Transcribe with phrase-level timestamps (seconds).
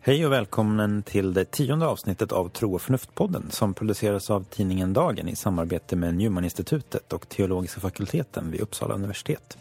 [0.00, 4.92] Hej och välkommen till det tionde avsnittet av Tro och förnuft-podden som produceras av tidningen
[4.92, 9.58] Dagen i samarbete med Newmaninstitutet och Teologiska fakulteten vid Uppsala universitet.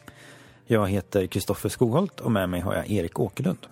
[0.66, 3.68] Jag heter Kristoffer Skogholt och med mig har jag Erik Åkerlund.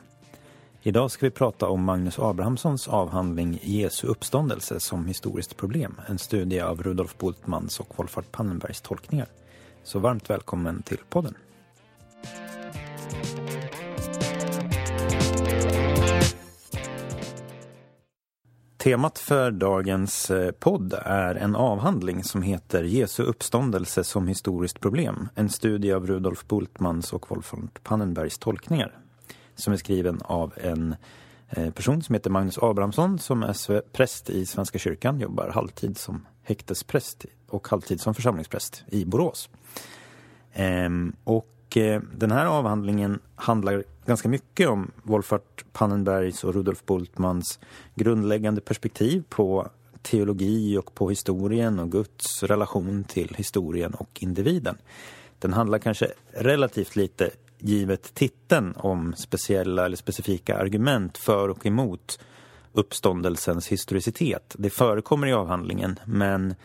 [0.86, 6.02] Idag ska vi prata om Magnus Abrahamssons avhandling Jesu uppståndelse som historiskt problem.
[6.08, 9.28] En studie av Rudolf Bultmans och Wolfhard Pannenbergs tolkningar.
[9.84, 11.34] Så varmt välkommen till podden.
[18.78, 25.30] Temat för dagens eh, podd är en avhandling som heter Jesu uppståndelse som historiskt problem.
[25.36, 29.03] En studie av Rudolf Bultmans och Wolfhard Pannenbergs tolkningar.
[29.56, 30.96] Som är skriven av en
[31.50, 36.26] eh, person som heter Magnus Abrahamsson som är präst i Svenska kyrkan, jobbar halvtid som
[36.44, 39.50] häktespräst och halvtid som församlingspräst i Borås.
[40.54, 47.60] Ehm, och eh, den här avhandlingen handlar ganska mycket om Wolfhard Pannenbergs och Rudolf Bultmans
[47.96, 49.70] grundläggande perspektiv på
[50.02, 54.78] teologi och på historien och Guds relation till historien och individen.
[55.40, 57.30] Den handlar kanske relativt lite,
[57.64, 62.20] givet titeln, om speciella eller specifika argument för och emot
[62.74, 64.56] uppståndelsens historicitet.
[64.58, 66.56] Det förekommer i avhandlingen, men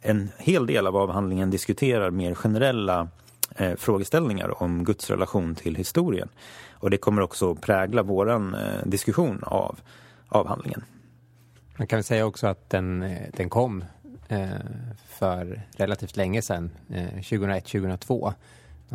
[0.00, 3.08] en hel del av avhandlingen diskuterar mer generella
[3.56, 6.28] eh, frågeställningar om Guds relation till historien.
[6.72, 8.46] Och det kommer också prägla vår eh,
[8.84, 9.80] diskussion av
[10.28, 10.84] avhandlingen.
[11.76, 13.84] Man kan väl säga också att den, eh, den kom
[14.28, 14.48] eh,
[15.06, 18.34] för relativt länge sedan, eh, 2001-2002.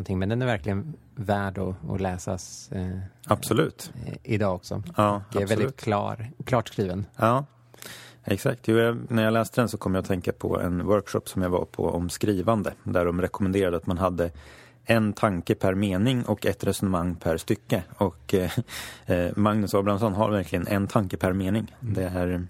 [0.08, 2.69] Men den är verkligen värd att, att läsas
[3.25, 3.92] absolut.
[4.23, 4.83] idag också.
[4.95, 7.06] Ja, det är väldigt klar, klart skriven.
[7.16, 7.45] Ja,
[8.23, 8.67] Exakt.
[8.67, 11.50] Jo, när jag läste den så kom jag att tänka på en workshop som jag
[11.50, 12.73] var på om skrivande.
[12.83, 14.31] Där de rekommenderade att man hade
[14.86, 17.84] en tanke per mening och ett resonemang per stycke.
[17.97, 18.52] Och eh,
[19.06, 21.75] eh Magnus Abrahamsson har verkligen en tanke per mening.
[21.81, 21.94] Mm.
[21.94, 22.47] Det är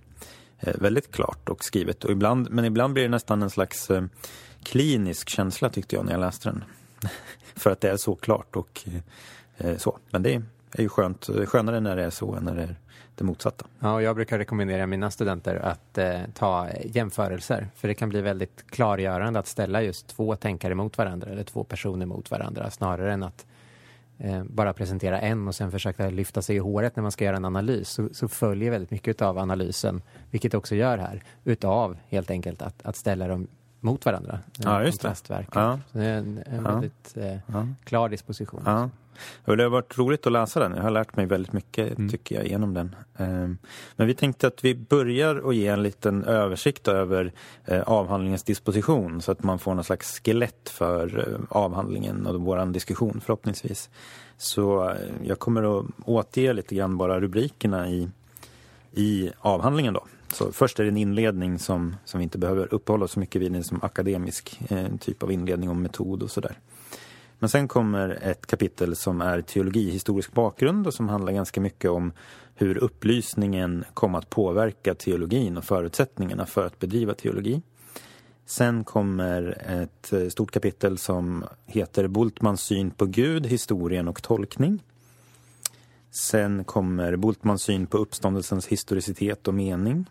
[0.59, 2.03] eh, väldigt klart och skrivet.
[2.03, 4.03] Och ibland, men ibland blir det nästan en slags eh,
[4.63, 6.63] klinisk känsla tyckte jag när jag läste den.
[7.55, 8.87] För att det är så klart och
[9.57, 9.97] eh, så.
[10.11, 12.75] Men det är ju skönt, skönare när det är så än när det är
[13.19, 13.65] det motsatta.
[13.79, 17.67] Ja, och jag brukar rekommendera mina studenter att eh, ta jämförelser.
[17.75, 21.63] För det kan bli väldigt klargörande att ställa just två tänkare mot varandra eller två
[21.63, 23.45] personer mot varandra snarare än att
[24.17, 27.37] eh, bara presentera en och sen försöka lyfta sig i håret när man ska göra
[27.37, 27.89] en analys.
[27.89, 32.85] Så, så följer väldigt mycket av analysen, vilket också gör här, utav helt enkelt att,
[32.85, 33.47] att ställa dem
[33.79, 34.39] mot varandra.
[34.57, 35.45] Ja, just det.
[35.53, 35.79] Ja.
[35.91, 36.71] Det är en, en ja.
[36.71, 37.67] väldigt eh, ja.
[37.83, 38.61] klar disposition.
[38.65, 38.89] Ja.
[39.45, 40.75] Och det har varit roligt att läsa den.
[40.75, 42.09] Jag har lärt mig väldigt mycket mm.
[42.09, 42.95] tycker jag genom den.
[43.17, 43.57] Um,
[43.95, 47.31] men vi tänkte att vi börjar att ge en liten översikt över
[47.71, 52.65] uh, avhandlingens disposition så att man får någon slags skelett för uh, avhandlingen och vår
[52.65, 53.89] diskussion förhoppningsvis.
[54.37, 58.09] Så uh, jag kommer att återge lite grann bara rubrikerna i,
[58.91, 60.03] i avhandlingen då.
[60.33, 63.41] Så först är det en inledning som, som vi inte behöver uppehålla oss så mycket
[63.41, 66.57] vid, som akademisk eh, typ av inledning om metod och sådär.
[67.39, 72.11] Men sen kommer ett kapitel som är teologihistorisk bakgrund och som handlar ganska mycket om
[72.55, 77.61] hur upplysningen kom att påverka teologin och förutsättningarna för att bedriva teologi.
[78.45, 84.83] Sen kommer ett eh, stort kapitel som heter Bultmans syn på Gud, historien och tolkning.
[86.11, 90.05] Sen kommer Bultmans syn på uppståndelsens historicitet och mening.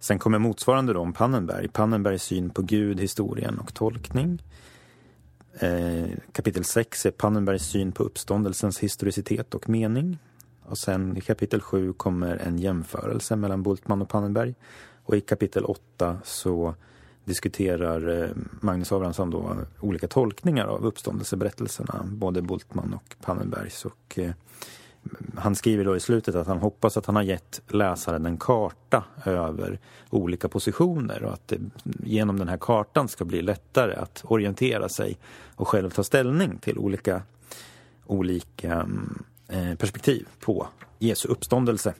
[0.00, 4.42] Sen kommer motsvarande då om Pannenberg, Pannenbergs syn på Gud, historien och tolkning.
[5.58, 10.18] Eh, kapitel 6 är Pannenbergs syn på uppståndelsens historicitet och mening.
[10.62, 14.54] Och sen i kapitel 7 kommer en jämförelse mellan Bultmann och Pannenberg.
[15.04, 16.74] Och i kapitel 8 så
[17.24, 18.30] diskuterar eh,
[18.60, 23.84] Magnus Abrahamsson då olika tolkningar av uppståndelseberättelserna, både Bultmann och Pannenbergs.
[23.84, 24.32] Och eh,
[25.36, 29.04] han skriver då i slutet att han hoppas att han har gett läsaren en karta
[29.24, 29.78] över
[30.10, 31.60] olika positioner och att det
[32.04, 35.18] genom den här kartan ska bli lättare att orientera sig
[35.54, 37.22] och själv ta ställning till olika,
[38.06, 38.88] olika
[39.48, 40.68] eh, perspektiv på
[40.98, 41.94] Jesu uppståndelse.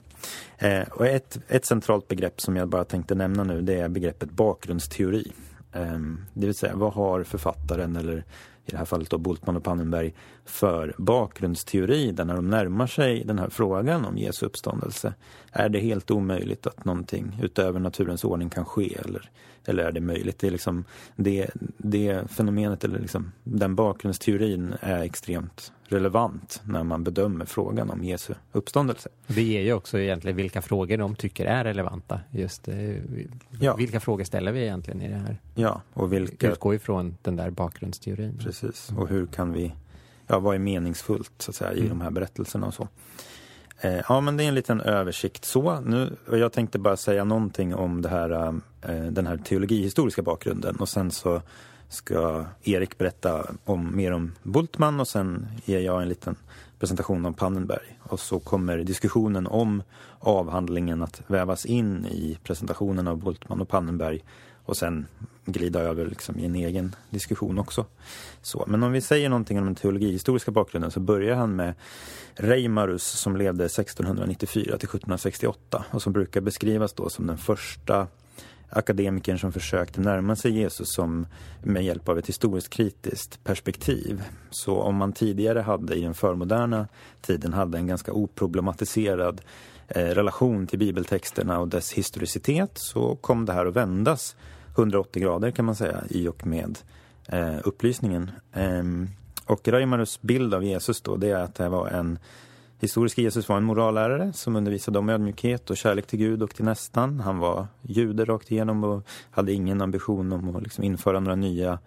[0.57, 4.31] Eh, och ett, ett centralt begrepp som jag bara tänkte nämna nu det är begreppet
[4.31, 5.31] bakgrundsteori.
[5.71, 5.99] Eh,
[6.33, 8.23] det vill säga, vad har författaren eller
[8.67, 10.13] i det här fallet då Bultmann och Pannenberg,
[10.47, 15.13] för bakgrundsteori där när de närmar sig den här frågan om Jesu uppståndelse.
[15.51, 19.29] Är det helt omöjligt att någonting utöver naturens ordning kan ske eller,
[19.65, 20.39] eller är det möjligt?
[20.39, 20.85] Det, är liksom,
[21.15, 28.03] det, det fenomenet eller liksom, den bakgrundsteorin är extremt relevant när man bedömer frågan om
[28.03, 29.09] Jesu uppståndelse.
[29.27, 32.19] Det ger ju också egentligen vilka frågor de tycker är relevanta.
[32.31, 32.75] Just eh,
[33.59, 33.75] Ja.
[33.75, 35.37] Vilka frågor ställer vi egentligen i det här?
[35.55, 36.51] Ja, och vilka...
[36.51, 38.37] Utgår ifrån den där bakgrundsteorin.
[38.43, 39.73] Precis, och hur kan vi...
[40.27, 41.89] Ja, vad är meningsfullt så att säga i Mm.
[41.89, 42.87] de här berättelserna och så.
[43.81, 45.79] Eh, ja, men det är en liten översikt så.
[45.79, 48.29] Nu, jag tänkte bara säga någonting om det här,
[48.81, 51.41] eh, den här teologihistoriska bakgrunden och sen så
[51.89, 56.35] ska Erik berätta om, mer om Bultmann och sen ger jag en liten
[56.79, 57.99] presentation om Pannenberg.
[58.03, 59.83] Och så kommer diskussionen om
[60.19, 64.23] avhandlingen att vävas in i presentationen av Bultmann och Pannenberg
[64.67, 65.05] och sen
[65.45, 67.85] glida över liksom i en egen diskussion också.
[68.41, 71.73] Så, men om vi säger någonting om den teologihistoriska bakgrunden så börjar han med
[72.35, 78.07] Reimarus som levde 1694 till 1768 och som brukar beskrivas då som den första
[78.69, 81.27] akademikern som försökte närma sig Jesus som
[81.63, 84.23] med hjälp av ett historiskt kritiskt perspektiv.
[84.49, 86.87] Så om man tidigare hade i den förmoderna
[87.21, 89.41] tiden hade en ganska oproblematiserad
[89.87, 94.35] eh, relation till bibeltexterna och dess historicitet så kom det här att vändas
[94.77, 96.79] 180 grader kan man säga i och med
[97.25, 98.31] eh, upplysningen.
[98.53, 98.83] Eh,
[99.45, 102.19] och Reimarus bild av Jesus då det är att det var en
[102.79, 106.65] Historisk Jesus var en morallärare som undervisade om ödmjukhet och kärlek till Gud och till
[106.65, 107.19] nästan.
[107.19, 111.79] Han var jude rakt igenom och hade ingen ambition om att liksom införa några nya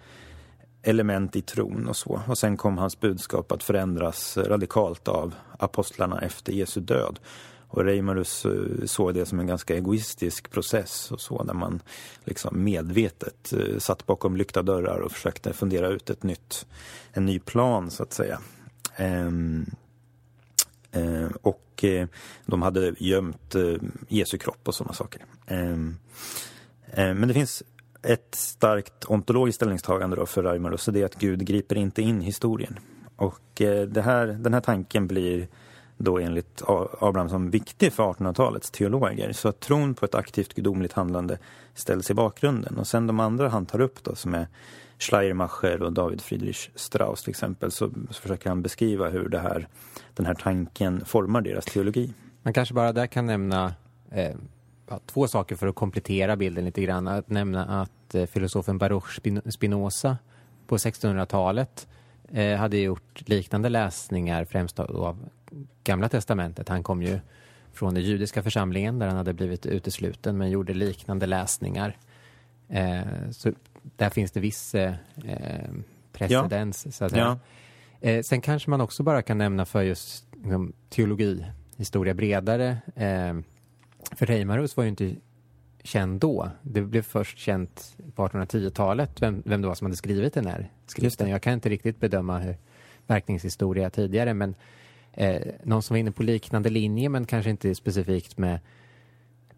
[0.82, 2.20] element i tron och så.
[2.28, 7.18] Och sen kom hans budskap att förändras radikalt av apostlarna efter Jesu död.
[7.72, 8.46] Och Reimarus
[8.84, 11.80] såg det som en ganska egoistisk process och så där man
[12.24, 16.66] liksom medvetet eh, satt bakom lyckta dörrar och försökte fundera ut ett nytt,
[17.12, 18.40] en ny plan så att säga.
[18.96, 19.66] Ehm,
[20.92, 22.08] eh, och eh,
[22.46, 23.54] de hade gömt
[24.08, 25.24] Jesu kropp och sådana saker.
[25.46, 25.96] Ehm,
[26.94, 27.62] men det finns
[28.02, 32.20] ett starkt ontologiskt ställningstagande då för Reimarus och det är att Gud griper inte in
[32.20, 32.78] historien.
[33.16, 33.40] Och
[33.88, 35.48] det här, den här tanken blir
[36.02, 36.62] då enligt
[37.00, 39.32] Abrahamsson viktig för 1800-talets teologer.
[39.32, 41.38] Så att tron på ett aktivt gudomligt handlande
[41.74, 42.78] ställs i bakgrunden.
[42.78, 44.46] Och sen de andra han tar upp då som är
[44.98, 49.68] Schleiermacher och David Friedrich Strauss till exempel så, så försöker han beskriva hur det här,
[50.14, 52.12] den här tanken formar deras teologi.
[52.42, 53.74] Man kanske bara där kan nämna
[54.10, 54.36] eh,
[55.06, 57.08] två saker för att komplettera bilden lite grann.
[57.08, 59.20] Att nämna att eh, filosofen Baruch
[59.52, 60.18] Spinoza
[60.66, 61.88] på 1600-talet
[62.32, 65.28] eh, hade gjort liknande läsningar främst av,
[65.84, 66.68] Gamla Testamentet.
[66.68, 67.20] Han kom ju
[67.72, 71.96] från den judiska församlingen där han hade blivit utesluten men gjorde liknande läsningar.
[72.68, 73.00] Eh,
[73.30, 74.94] så där finns det viss eh,
[75.24, 75.70] eh,
[76.12, 76.96] precedens.
[76.96, 77.24] Så att säga.
[77.24, 77.38] Ja,
[78.00, 81.46] Eh, sen kanske man också bara kan nämna för just liksom, teologi,
[81.76, 82.78] historia bredare.
[82.94, 83.34] Eh,
[84.16, 85.14] för Reimarus var ju inte
[85.82, 86.50] känd då.
[86.62, 90.70] Det blev först känt på 1810-talet vem, vem det var som hade skrivit den här
[90.86, 91.28] skriften.
[91.28, 92.56] Jag kan inte riktigt bedöma hur
[93.06, 94.54] verkningshistoria tidigare men
[95.12, 98.58] eh, någon som var inne på liknande linje men kanske inte specifikt med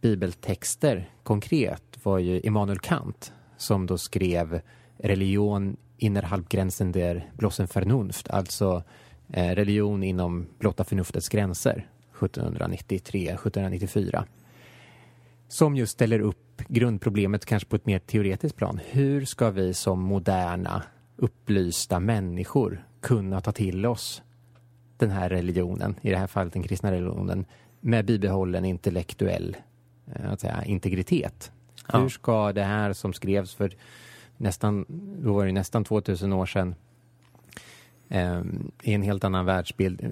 [0.00, 4.60] bibeltexter konkret var ju Immanuel Kant som då skrev
[4.98, 8.82] religion innerhalb gränsen der blossen Vernunft, alltså
[9.32, 14.24] eh, religion inom blotta förnuftets gränser 1793-1794
[15.52, 18.80] som just ställer upp grundproblemet kanske på ett mer teoretiskt plan.
[18.86, 20.82] Hur ska vi som moderna
[21.16, 24.22] upplysta människor kunna ta till oss
[24.96, 27.44] den här religionen, i det här fallet den kristna religionen,
[27.80, 29.56] med bibehållen intellektuell
[30.14, 31.52] eh, säga, integritet.
[31.92, 31.98] Ja.
[31.98, 33.76] Hur ska det här som skrevs för
[34.36, 34.84] nästan,
[35.22, 36.74] då var det nästan 2000 år sedan,
[38.08, 38.42] eh,
[38.82, 40.10] i en helt annan världsbild, eh,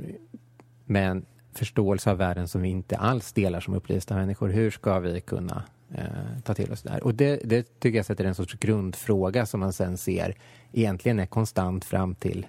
[0.85, 4.49] med en förståelse av världen som vi inte alls delar som upplysta människor.
[4.49, 5.63] Hur ska vi kunna
[5.95, 6.05] eh,
[6.45, 7.05] ta till oss det här?
[7.05, 10.35] Och det, det tycker jag sätter en sorts grundfråga som man sen ser
[10.73, 12.47] egentligen är konstant fram till,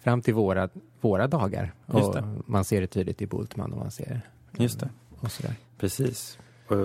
[0.00, 0.68] fram till våra,
[1.00, 1.72] våra dagar.
[1.86, 4.20] Och man ser det tydligt i Bultmann och man ser
[4.58, 4.88] just det.
[5.20, 5.54] och sådär.
[5.78, 6.38] Precis.
[6.66, 6.76] Och,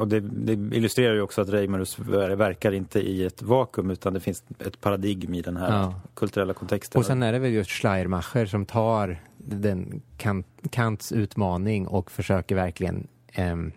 [0.00, 4.14] och det, det illustrerar ju också att Reimarus ver- verkar inte i ett vakuum utan
[4.14, 5.94] det finns ett paradigm i den här Ja.
[6.14, 6.98] kulturella kontexten.
[6.98, 12.54] Och sen är det väl just Schleiermacher som tar den Kant, Kants utmaning och försöker
[12.54, 13.72] verkligen em,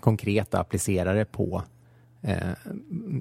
[0.00, 1.62] konkret applicera det på
[2.22, 2.36] eh,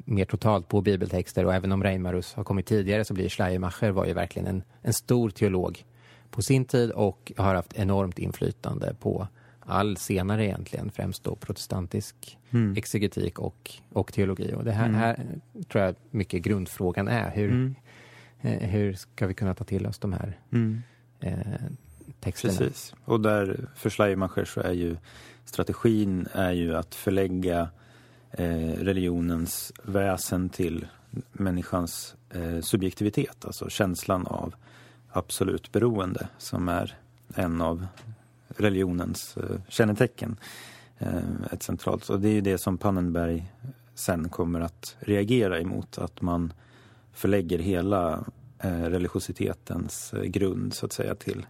[0.06, 4.06] mer totalt på bibeltexter och även om Reimarus har kommit tidigare så blir Schleiermacher var
[4.06, 5.86] ju verkligen en, en stor teolog
[6.32, 9.28] på sin tid och har haft enormt inflytande på
[9.66, 12.74] all senare egentligen, främst då protestantisk Mm.
[12.78, 14.54] exegetik och, och teologi.
[14.56, 14.96] Och det här, Mm.
[15.00, 15.26] här
[15.70, 17.32] tror jag mycket grundfrågan är.
[17.32, 17.76] Hur, Mm.
[18.42, 20.82] Eh, hur ska vi kunna ta till oss de här Mm.
[21.20, 21.38] eh,
[22.20, 22.54] texterna?
[22.58, 22.94] Precis.
[23.06, 24.98] Och där för Schleiermacher så är ju
[25.46, 27.70] strategin är ju att förlägga
[28.32, 30.88] eh, religionens väsen till
[31.32, 34.54] människans eh, subjektivitet, alltså känslan av
[35.12, 36.98] absolut beroende som är
[37.36, 37.88] en av
[38.62, 40.38] religionens eh, kännetecken.
[40.98, 41.18] Eh,
[41.52, 42.10] ett centralt.
[42.10, 43.52] Och det är ju det som Pannenberg
[43.96, 45.98] sen kommer att reagera emot.
[45.98, 46.54] Att man
[47.14, 48.26] förlägger hela
[48.60, 51.46] eh, religiositetens grund så att säga till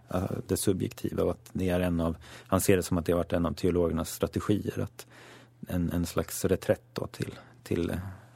[0.46, 1.22] det subjektiva.
[1.22, 2.16] Och att det är en av,
[2.46, 4.80] han ser det som att det har varit en av teologernas strategier.
[4.80, 5.06] Att
[5.68, 7.92] en, en slags reträtt till, till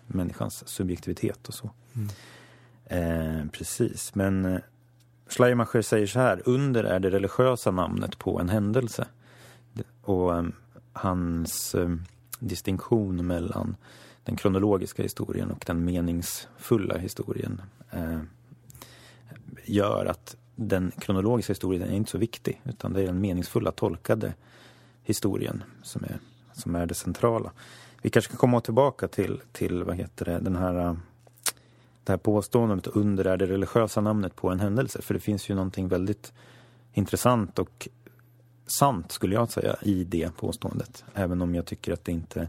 [0.06, 1.70] människans subjektivitet och så.
[1.94, 2.08] Mm.
[2.86, 4.60] Eh, precis, men
[5.28, 9.06] Schleiermacher säger så här, under är det religiösa namnet på en händelse.
[10.02, 10.52] Och um,
[10.92, 12.04] hans um,
[12.38, 13.76] distinktion mellan
[14.24, 17.62] den kronologiska historien och den meningsfulla historien
[17.94, 18.20] uh,
[19.64, 24.34] gör att den kronologiska historien är inte så viktig utan det är den meningsfulla, tolkade
[25.02, 26.18] historien som är,
[26.52, 27.52] som är det centrala.
[28.02, 30.96] Vi kanske kan komma tillbaka till, till vad heter det, den här
[32.06, 35.02] det här påståendet under är det religiösa namnet på en händelse.
[35.02, 36.32] För det finns ju någonting väldigt
[36.92, 37.88] intressant och
[38.66, 41.04] sant, skulle jag säga, i det påståendet.
[41.14, 42.48] Även om jag tycker att det inte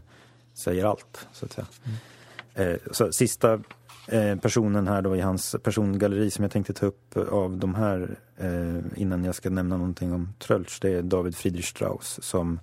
[0.54, 1.66] säger allt, så att säga.
[1.84, 2.72] Mm.
[2.72, 3.60] Eh, så sista
[4.08, 8.18] eh, personen här då i hans persongalleri som jag tänkte ta upp av de här
[8.36, 12.60] eh, innan jag ska nämna någonting om Trölsch, det är David Friedrich Strauss som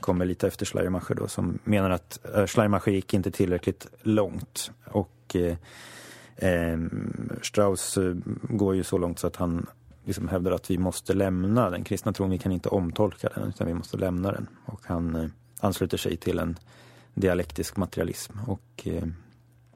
[0.00, 4.70] kommer lite efter Schleiermacher då, som menar att eh, Schleiermacher gick inte tillräckligt långt.
[4.84, 5.56] Och Eh,
[7.42, 9.66] Strauss eh, går ju så långt så att han
[10.04, 12.30] liksom hävdar att vi måste lämna den kristna tron.
[12.30, 14.46] Vi kan inte omtolka den utan vi måste lämna den.
[14.64, 15.28] Och han eh,
[15.60, 16.58] ansluter sig till en
[17.14, 18.32] dialektisk materialism.
[18.46, 19.02] Och, eh,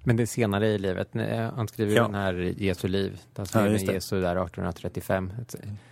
[0.04, 1.08] men det är senare i livet.
[1.56, 2.02] Han skriver ja.
[2.02, 3.20] den här Jesu liv.
[3.36, 5.32] Han skriver ja, Jesu där 1835.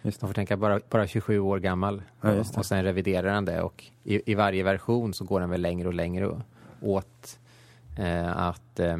[0.02, 2.02] Man får tänka bara, bara 27 år gammal.
[2.20, 3.62] Ja, och sen reviderar han det.
[3.62, 6.40] Och i, i, varje version så går han väl längre och längre
[6.80, 7.38] åt
[8.35, 8.99] att eh,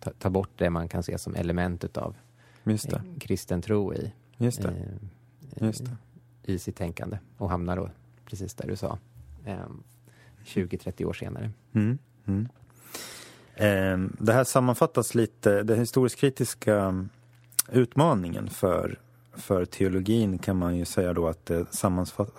[0.00, 2.16] ta, ta, bort det man kan se som element av
[2.64, 4.68] eh, kristen tro i, Just det.
[4.68, 5.96] Eh, Just det.
[6.52, 7.90] i sitt tänkande och hamnar då
[8.24, 8.98] precis där du sa,
[9.44, 9.58] eh,
[10.44, 11.50] 20-30 år senare.
[11.72, 11.98] Mm.
[12.26, 12.48] Mm.
[13.54, 17.06] Eh, det här sammanfattas lite, den historisk-kritiska
[17.72, 18.98] utmaningen för,
[19.32, 21.66] för teologin kan man ju säga då att det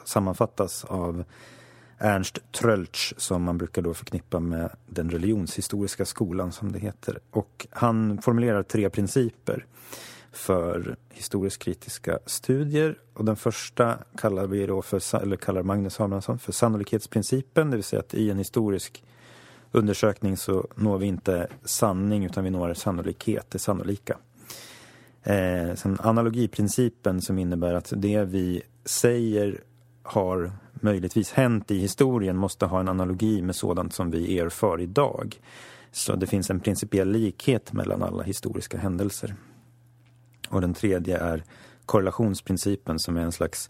[0.05, 1.24] sammanfattas av
[1.99, 7.19] Ernst Tröltsch som man brukar då förknippa med den religionshistoriska skolan som det heter.
[7.31, 9.65] Och han formulerar tre principer
[10.31, 12.97] för historiskt kritiska studier.
[13.13, 17.83] Och den första kallar vi då för, eller kallar Magnus Abrahamsson för sannolikhetsprincipen, det vill
[17.83, 19.03] säga att i en historisk
[19.71, 24.17] undersökning så når vi inte sanning utan vi når sannolikhet, det sannolika.
[25.23, 29.61] Eh, sen analogiprincipen som innebär att det vi säger
[30.03, 30.51] har
[30.81, 35.36] möjligtvis hänt i historien måste ha en analogi med sådant som vi erfar idag.
[35.91, 39.36] Så det finns en principiell likhet mellan alla historiska händelser.
[40.50, 41.43] Och den tredje är
[41.86, 43.69] korrelationsprincipen som är en slags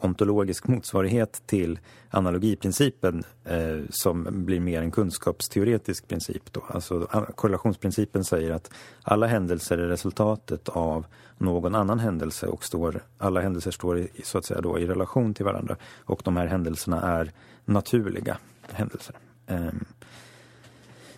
[0.00, 1.78] ontologisk motsvarighet till
[2.10, 6.52] analogiprincipen eh, som blir mer en kunskapsteoretisk princip.
[6.52, 6.64] Då.
[6.68, 7.00] Alltså,
[7.34, 8.70] korrelationsprincipen säger att
[9.02, 11.06] alla händelser är resultatet av
[11.38, 15.34] någon annan händelse och står, alla händelser står i, så att säga då, i relation
[15.34, 17.32] till varandra och de här händelserna är
[17.64, 18.36] naturliga
[18.72, 19.14] händelser.
[19.46, 19.68] Eh,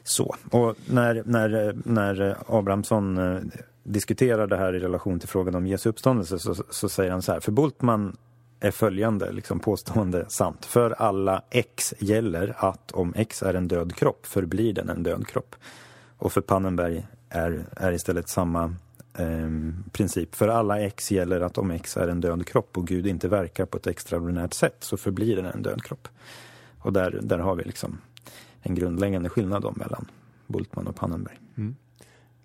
[0.05, 3.41] så, och när, när, när Abrahamsson eh,
[3.85, 7.33] diskuterar det här i relation till frågan om Jesu uppståndelse så, så säger han så
[7.33, 8.17] här, för Bultman
[8.62, 10.64] är följande liksom, påstående sant.
[10.64, 15.26] För alla X gäller att om X är en död kropp förblir den en död
[15.26, 15.54] kropp.
[16.16, 18.75] Och för Pannenberg är, är istället samma
[19.19, 19.49] eh,
[19.92, 20.35] princip.
[20.35, 23.66] För alla X gäller att om X är en död kropp och Gud inte verkar
[23.66, 26.09] på ett extraordinärt sätt så förblir den en död kropp.
[26.78, 27.99] Och där, där har vi liksom
[28.61, 30.11] en grundläggande skillnad då mellan
[30.47, 31.38] Bultman och Pannenberg.
[31.57, 31.76] Mm.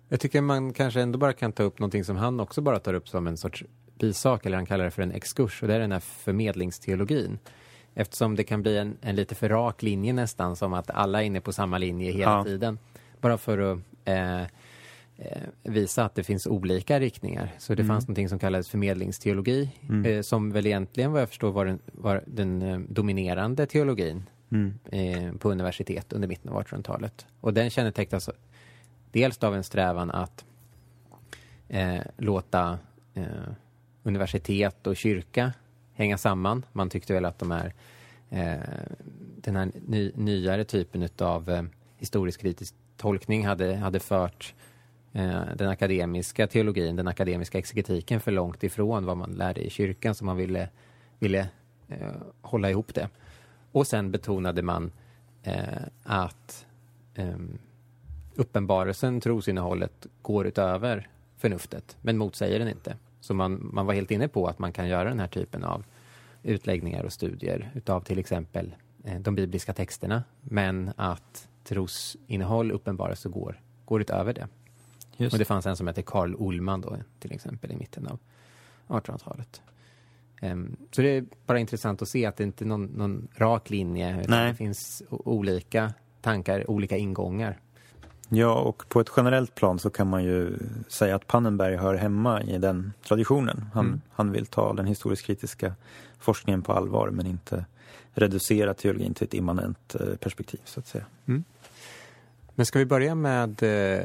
[0.08, 2.94] Jag tycker man kanske ändå bara kan ta upp någonting som han också bara tar
[2.94, 3.64] upp som en sorts
[3.98, 7.38] bisak, eller han kallar det för en exkurs, och det är den här förmedlingsteologin.
[7.94, 11.26] Eftersom det kan bli en, en lite för rak linje nästan, som att alla är
[11.26, 12.44] inne på samma linje hela ja.
[12.44, 12.78] tiden.
[13.20, 14.46] Bara för att eh, eh,
[15.62, 17.54] visa att det finns olika riktningar.
[17.58, 17.94] Så det mm.
[17.94, 20.04] fanns någonting som kallades förmedlingsteologi, mm.
[20.04, 24.78] eh, som väl egentligen vad jag förstår var den, var den eh, dominerande teologin mm.
[24.92, 27.26] Eh, på universitet under mitten av 1800-talet.
[27.40, 28.30] Och den kännetecknas
[29.12, 30.44] dels av en strävan att
[31.68, 32.78] eh, låta
[34.08, 35.52] universitet och kyrka
[35.94, 36.64] hänga samman.
[36.72, 37.74] Man tyckte väl att de här,
[38.30, 38.58] eh,
[39.36, 41.62] den här ny, nyare typen av eh,
[41.96, 44.54] historisk kritisk tolkning hade, hade fört
[45.12, 50.14] eh, den akademiska teologin, den akademiska exegetiken för långt ifrån vad man lärde i kyrkan
[50.14, 50.68] så man ville,
[51.18, 51.48] ville
[51.88, 53.08] eh, hålla ihop det.
[53.72, 54.92] Och sen betonade man
[55.42, 56.66] eh, att
[57.14, 57.58] ehm,
[58.34, 62.96] uppenbarelsen, trosinnehållet, går utöver förnuftet, men motsäger den inte.
[63.20, 65.84] Så man, man var helt inne på att man kan göra den här typen av
[66.42, 73.32] utläggningar och studier utav till exempel eh, de bibliska texterna, men att trosinnehåll uppenbaras och
[73.32, 74.48] går, går utöver det.
[75.16, 75.32] Just.
[75.32, 78.18] Och det fanns en som hette Karl Ullman då, till exempel i mitten av
[78.86, 79.62] 1800-talet.
[80.42, 83.28] Um, ehm, så det är bara intressant att se att det inte är någon, någon
[83.34, 87.58] rak linje, utan det finns olika tankar, olika ingångar.
[88.28, 90.58] Ja, och på ett generellt plan så kan man ju
[90.88, 93.64] säga att Pannenberg hör hemma i den traditionen.
[93.74, 94.00] Han, mm.
[94.12, 95.74] han vill ta den historiskt kritiska
[96.18, 97.64] forskningen på allvar men inte
[98.14, 101.04] reducera teologin till ett immanent eh, perspektiv så att säga.
[101.26, 101.44] Mm.
[102.54, 104.04] Men ska vi börja med eh,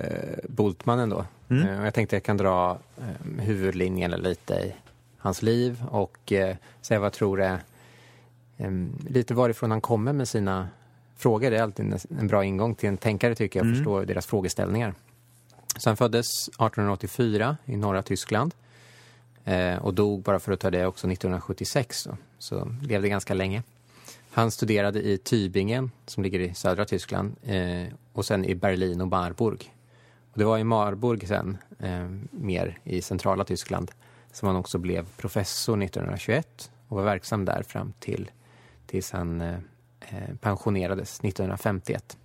[0.50, 1.26] Bultmannen då?
[1.50, 1.68] Mm.
[1.68, 4.76] Eh, jag tänkte jag kan dra eh, huvudlinjerna lite i
[5.18, 7.60] hans liv och eh, säga vad jag tror är
[8.58, 8.72] eh,
[9.10, 10.68] lite varifrån han kommer med sina
[11.16, 11.52] frågor.
[11.52, 13.76] Är alltid en bra ingång till en tänkare tycker jag, mm.
[13.76, 14.94] förstå deras frågeställningar.
[15.78, 18.54] Så han föddes 1884 i norra Tyskland
[19.44, 22.04] eh, och dog, bara för att ta det, också 1976.
[22.04, 22.18] Då.
[22.40, 23.64] Så levde ganska länge.
[24.32, 29.08] Han studerade i Tübingen, som ligger i södra Tyskland, eh, och sen i Berlin och
[29.08, 29.74] Marburg.
[30.32, 33.92] Och det var i Marburg sen, eh, mer i centrala Tyskland,
[34.32, 38.32] som han också blev professor 1921 och var verksam där fram till
[38.86, 39.42] tills han
[40.10, 42.18] Eh, pensionerades 1951.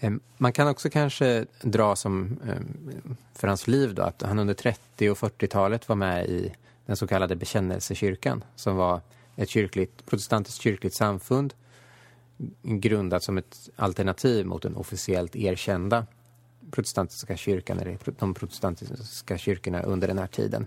[0.00, 4.54] Ehm, man kan också kanske dra som ehm, för hans liv då, att han under
[4.54, 6.54] 30 och 40-talet var med i
[6.86, 9.00] den så kallade bekännelsekyrkan som var
[9.36, 11.54] ett kyrkligt, protestantiskt kyrkligt samfund
[12.62, 16.06] grundat som ett alternativ mot den officiellt erkända
[16.70, 20.66] protestantiska kyrkan eller de protestantiska kyrkorna under den här tiden.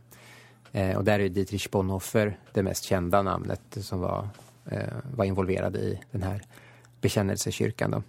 [0.72, 4.30] Eh, och där är Dietrich Bonhoeffer det mest kända namnet som var
[5.16, 6.42] var involverade i den här
[7.02, 7.92] bekännelsekyrkan.
[7.92, 8.04] Då.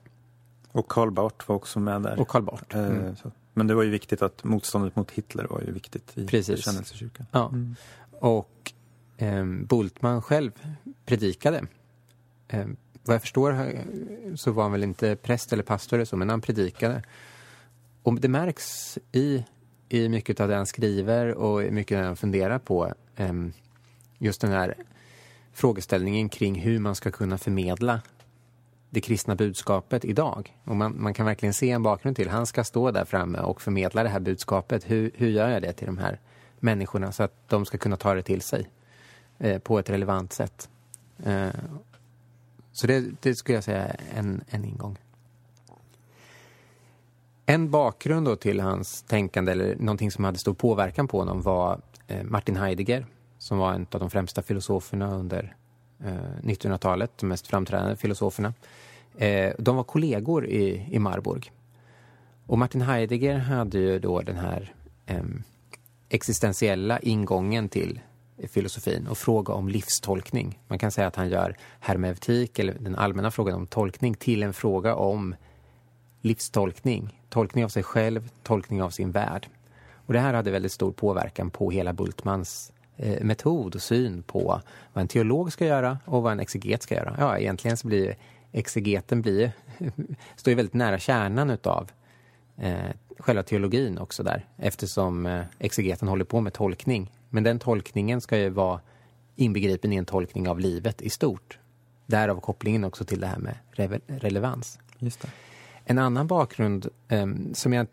[0.72, 2.20] Och Karl Barth var också med där.
[2.20, 2.76] Och Karl Barth.
[2.76, 3.16] Eh, mm.
[3.54, 6.56] Men det var ju viktigt att motståndet mot Hitler var ju viktigt i Precis.
[6.56, 7.26] bekännelsekyrkan.
[7.32, 7.48] Ja.
[7.48, 7.76] Mm.
[8.10, 8.72] Och
[9.16, 10.52] eh, Bultmann själv
[11.04, 11.66] predikade.
[12.48, 12.66] Eh,
[13.04, 13.78] vad jag förstår
[14.36, 17.02] så var han väl inte präst eller pastor eller så, men han predikade.
[18.02, 19.44] Och det märks i,
[19.88, 22.92] i mycket av det han skriver och mycket av det han funderar på.
[23.16, 23.32] Eh,
[24.18, 24.74] just den här
[25.58, 28.00] frågeställningen kring hur man ska kunna förmedla
[28.90, 30.56] det kristna budskapet idag.
[30.64, 32.28] Och man, man kan verkligen se en bakgrund till.
[32.28, 34.90] Han ska stå där framme och förmedla det här budskapet.
[34.90, 36.20] Hur, hur gör jag det till de här
[36.60, 38.70] människorna så att de ska kunna ta det till sig
[39.38, 40.68] eh, på ett relevant sätt?
[41.24, 41.48] Eh,
[42.72, 44.98] så det, det, skulle jag säga är en, en ingång.
[47.46, 51.80] En bakgrund då till hans tänkande, eller någonting som hade stor påverkan på honom, var
[52.06, 53.06] eh, Martin Heidegger
[53.38, 55.56] som var en av de främsta filosoferna under
[56.04, 58.54] eh, 1900-talet, de mest framträdande filosoferna.
[59.16, 61.52] Eh, de var kollegor i, i Marburg.
[62.46, 64.72] Och Martin Heidegger hade ju då den här
[65.06, 65.24] eh,
[66.08, 68.00] existentiella ingången till
[68.48, 70.58] filosofin och fråga om livstolkning.
[70.68, 74.52] Man kan säga att han gör hermeneutik, eller den allmänna frågan om tolkning, till en
[74.52, 75.34] fråga om
[76.20, 77.22] livstolkning.
[77.28, 79.48] Tolkning av sig själv, tolkning av sin värld.
[80.06, 82.72] Och det här hade väldigt stor påverkan på hela Bultmans
[83.20, 84.60] metod och syn på
[84.92, 87.16] vad en teolog ska göra och vad en exeget ska göra.
[87.18, 88.16] Ja, egentligen så blir
[88.52, 89.52] exegeten blir,
[90.36, 91.90] står ju väldigt nära kärnan utav
[92.56, 97.10] eh, själva teologin också där eftersom eh, exegeten håller på med tolkning.
[97.30, 98.80] Men den tolkningen ska ju vara
[99.36, 101.58] inbegripen i en tolkning av livet i stort.
[102.06, 104.78] Därav kopplingen också till det här med re relevans.
[105.84, 107.86] En annan bakgrund eh, som jag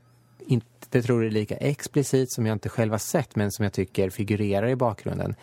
[0.47, 4.09] inte tror är lika explicit som jag inte själv har sett men som jag tycker
[4.09, 5.35] figurerar i bakgrunden.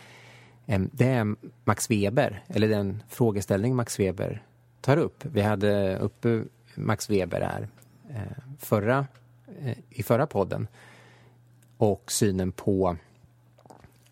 [0.93, 4.43] Det är Max Weber, eller den frågeställning Max Weber
[4.81, 5.25] tar upp.
[5.25, 7.69] Vi hade uppe Max Weber här
[8.11, 9.07] eh, förra,
[9.61, 10.69] eh, i förra podden
[11.77, 12.97] och synen på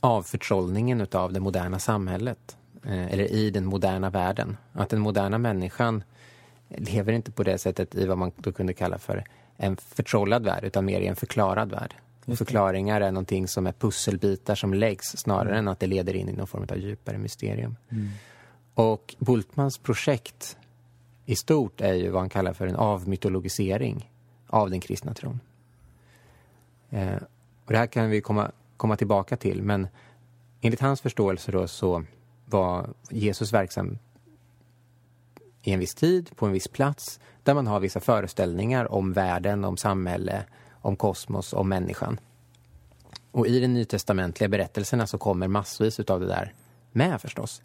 [0.00, 4.57] avförtrollningen av det moderna samhället eh, eller i den moderna världen.
[4.72, 6.03] Att den moderna människan
[6.68, 9.24] lever inte på det sättet i vad man då kunde kalla för
[9.62, 11.94] en förtrollad värld utan mer i en förklarad värld.
[12.25, 15.59] Och förklaringar är någonting som är pusselbitar som läggs snarare mm.
[15.59, 17.77] än att det leder in i någon form av djupare mysterium.
[17.88, 18.09] Mm.
[18.75, 20.57] Och Bultmans projekt
[21.27, 24.11] i stort är ju vad han kallar för en avmytologisering
[24.46, 25.40] av den kristna tron.
[26.90, 27.16] Eh,
[27.64, 29.88] och det här kan vi komma, komma tillbaka till men
[30.61, 32.05] enligt hans förståelse då så
[32.46, 33.99] var Jesus verksam
[35.62, 39.64] i en viss tid, på en viss plats, där man har vissa föreställningar om världen,
[39.64, 42.20] om samhälle, om kosmos, om människan.
[43.31, 46.53] Och i de nytestamentliga berättelserna så kommer massvis av det där
[46.92, 47.62] med förstås.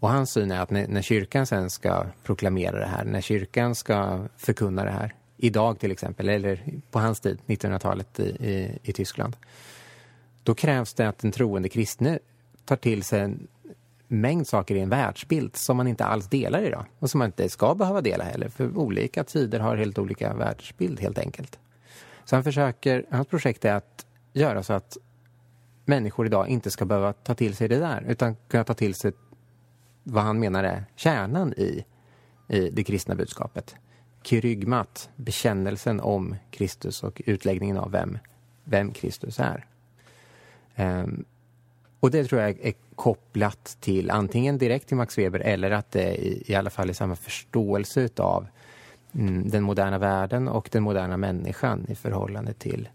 [0.00, 3.74] Och hans syn är att när, när, kyrkan sen ska proklamera det här, när kyrkan
[3.74, 8.92] ska förkunna det här, idag till exempel, eller på hans tid, 1900-talet i, i, i,
[8.92, 9.36] Tyskland,
[10.42, 12.18] då krävs det att den troende kristne
[12.64, 13.34] tar till sig
[14.12, 17.48] mängd saker i en världsbild som man inte alls delar idag och som man inte
[17.48, 21.58] ska behöva dela heller för olika tider har helt olika världsbild helt enkelt.
[22.24, 24.98] Så han försöker, hans projekt är att göra så att
[25.84, 29.12] människor idag inte ska behöva ta till sig det där utan kunna ta till sig
[30.02, 31.84] vad han menar är kärnan i,
[32.48, 33.76] i det kristna budskapet.
[34.22, 38.18] Kyrygmat, bekännelsen om Kristus och utläggningen av vem,
[38.64, 39.66] vem Kristus är.
[40.76, 41.24] Um,
[42.02, 46.14] och det tror jag är kopplat till antingen direkt till Max Weber eller att det
[46.14, 48.46] i, i alla fall är samma förståelse av
[49.12, 52.88] mm, den moderna världen och den moderna människan i förhållande till,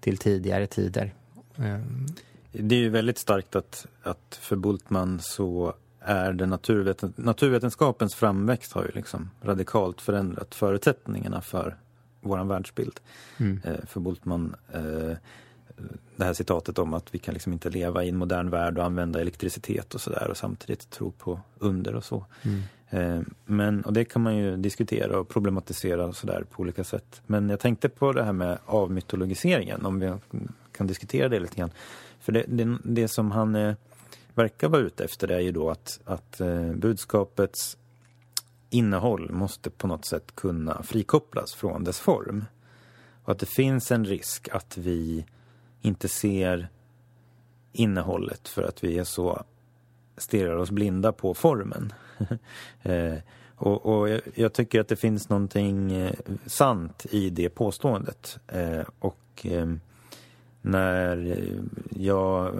[0.00, 1.14] till tidigare tider.
[1.56, 2.06] Um.
[2.52, 8.72] Det är ju väldigt starkt att, att för Bultmann så är det naturveten, naturvetenskapens framväxt
[8.72, 11.76] har ju liksom radikalt förändrat förutsättningarna för
[12.20, 13.00] vår världsbild.
[13.38, 13.60] Mm.
[13.64, 15.16] Eh, för Bultmann eh,
[16.16, 18.84] det här citatet om att vi kan liksom inte leva i en modern värld och
[18.84, 22.24] använda elektricitet och sådär och samtidigt tro på under och så.
[22.42, 22.62] Mm.
[22.90, 27.22] Eh, men, och det kan man ju diskutera och problematisera och sådär på olika sätt.
[27.26, 30.12] Men jag tänkte på det här med avmytologiseringen, om vi
[30.72, 31.70] kan diskutera det lite grann.
[32.20, 33.74] För det, det, det som han eh,
[34.34, 37.76] verkar vara ute efter är ju då att, att eh, budskapets
[38.70, 42.44] innehåll måste på något sätt kunna frikopplas från dess form.
[43.24, 45.24] Och att det finns en risk att vi
[45.82, 46.68] inte ser
[47.72, 49.42] innehållet för att vi är så
[50.16, 51.92] stirrar oss blinda på formen.
[52.82, 53.14] eh,
[53.56, 56.12] och, och jag, jag, tycker att det finns någonting eh,
[56.46, 58.38] sant i det påståendet.
[58.46, 59.72] Eh, och eh,
[60.62, 61.38] när
[61.90, 62.54] jag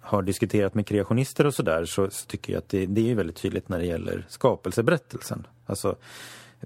[0.00, 3.36] har diskuterat med kreationister och sådär så, så, tycker jag att det, det, är väldigt
[3.36, 5.46] tydligt när det gäller skapelseberättelsen.
[5.66, 5.96] Alltså,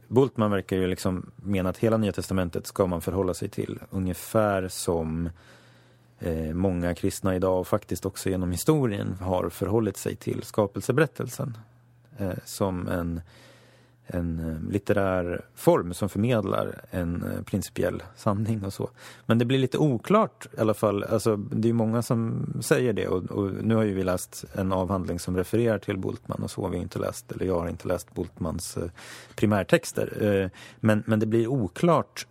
[0.08, 4.68] Bultman verkar ju liksom mena att hela Nya Testamentet ska man förhålla sig till ungefär
[4.68, 5.32] som eh,
[6.20, 11.58] Eh, många kristna idag och faktiskt också genom historien har förhållit sig till skapelseberättelsen
[12.18, 13.20] eh, som en,
[14.08, 18.90] en eh, litterär form som förmedlar en eh, principiell sanning och så.
[19.26, 21.04] Men det blir lite oklart i alla fall.
[21.04, 24.72] Alltså, det är många som säger det och, och, nu har ju vi läst en
[24.72, 27.88] avhandling som refererar till Bultman och så har vi inte läst, eller jag har inte
[27.88, 28.90] läst Bultmans eh,
[29.34, 30.50] primärtexter.
[30.80, 32.26] Men, men det blir oklart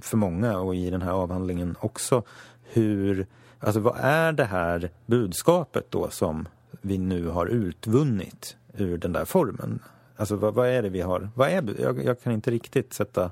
[0.00, 2.22] för många och i den här avhandlingen också
[2.62, 3.26] hur,
[3.60, 6.48] alltså vad är det här budskapet då som
[6.80, 9.80] vi nu har utvunnit ur den där formen?
[10.18, 13.30] Alltså vad, vad är det vi har, vad är, jag, jag, kan inte riktigt sätta,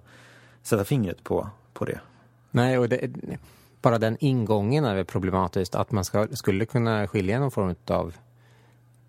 [0.63, 2.01] sätta fingret på, på det.
[2.51, 3.11] Nej, och det,
[3.83, 8.15] bara den ingången är väl problematiskt, att man ska, skulle kunna skilja någon form av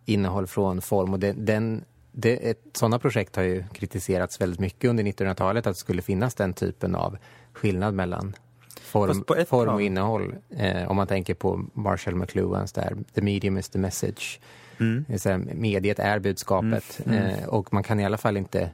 [0.05, 4.89] innehåll från form och det, den det, ett, sådana projekt har ju kritiserats väldigt mycket
[4.89, 7.17] under 1900-talet att det skulle finnas den typen av
[7.53, 8.35] skillnad mellan
[8.81, 10.35] form, form och innehåll.
[10.49, 14.39] Eh, om man tänker på Marshall McLuhans där, the medium is the message.
[14.79, 15.05] Mm.
[15.17, 17.19] Så mediet är budskapet mm.
[17.19, 17.29] Mm.
[17.29, 18.69] Eh, och man kan i alla fall inte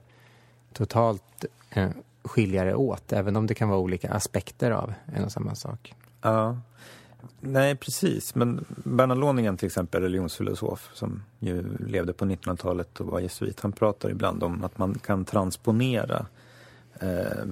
[0.74, 1.90] totalt eh,
[2.24, 5.94] skilja det åt, även om det kan vara olika aspekter av en och samma sak.
[6.22, 6.58] Ja,
[7.40, 8.36] nej precis.
[8.36, 13.72] Men Bernhard Loningen till exempel, religionsfilosof som ju levde på 1900-talet och var jesuit, han
[13.72, 16.26] pratar ibland om att man kan transponera
[17.00, 17.46] eh,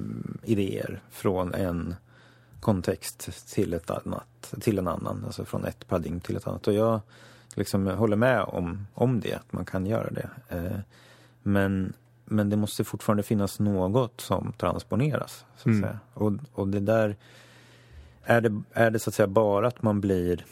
[0.43, 1.95] idéer från en
[2.59, 6.67] kontext till, ett annat, till en annan, alltså från ett paradigm till ett annat.
[6.67, 6.99] Och jag
[7.57, 10.29] liksom håller med om, om det, att man kan göra det.
[10.49, 10.79] Eh,
[11.43, 11.93] men,
[12.25, 15.45] men det måste fortfarande finnas något som transponeras.
[15.55, 15.81] Så att mm.
[15.81, 15.99] säga.
[16.13, 17.15] Och, och det där,
[18.23, 20.45] är det, är det så att säga bara att man blir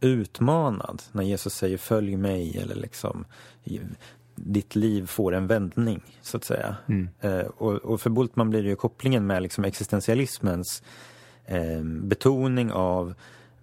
[0.00, 3.24] utmanad när Jesus säger följ mig eller liksom
[4.34, 6.76] ditt liv får en vändning, så att säga.
[6.86, 7.08] Mm.
[7.20, 10.82] Eh, och, och, för Bultman blir det ju kopplingen med liksom existentialismens
[11.44, 13.14] eh, betoning av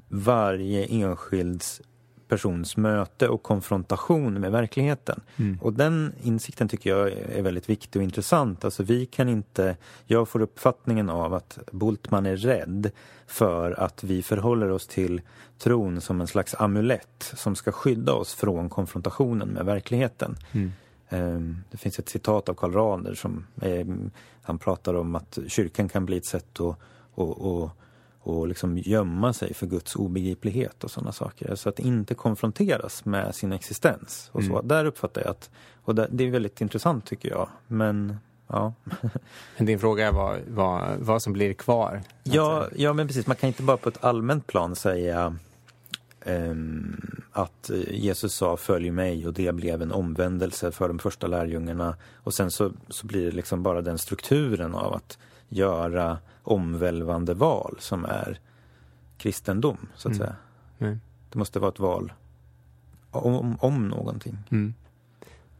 [0.08, 1.82] varje enskilds
[2.27, 5.21] persons möte och konfrontation med verkligheten.
[5.38, 5.57] Mm.
[5.61, 8.65] Och den insikten tycker jag är väldigt viktig och intressant.
[8.65, 12.91] Alltså vi kan inte, jag får uppfattningen av att Bultman är rädd
[13.27, 15.21] för att vi förhåller oss till
[15.57, 20.38] tron som en slags amulett som ska skydda oss från konfrontationen med verkligheten.
[20.51, 20.71] Mm.
[21.09, 23.97] Ehm, det finns ett citat av Karl Rahner som är,
[24.41, 26.77] han pratar om att kyrkan kan bli ett sätt att
[27.15, 27.69] och, och,
[28.25, 31.55] och liksom gömma sig för Guds obegriplighet och sådana saker.
[31.55, 34.29] Så att inte konfronteras med sin existens.
[34.31, 34.53] Och så.
[34.53, 34.67] Mm.
[34.67, 35.49] Där uppfattar jag att,
[35.83, 37.49] och det är väldigt intressant tycker jag.
[37.67, 38.73] Men ja.
[39.57, 42.01] Men din fråga är vad, vad, vad som blir kvar?
[42.23, 43.27] Ja, ja, men precis.
[43.27, 45.35] Man kan inte bara på ett allmänt plan säga
[46.25, 51.95] um, att Jesus sa följ mig och det blev en omvändelse för de första lärjungarna.
[52.13, 55.17] Och sen så, så blir det liksom bara den strukturen av att
[55.55, 58.39] göra omvälvande val som är
[59.17, 60.27] kristendom, så att Mm.
[60.27, 60.35] säga.
[60.79, 60.99] Mm.
[61.29, 62.13] Det måste vara ett val
[63.11, 64.37] om, om någonting.
[64.51, 64.73] Mm.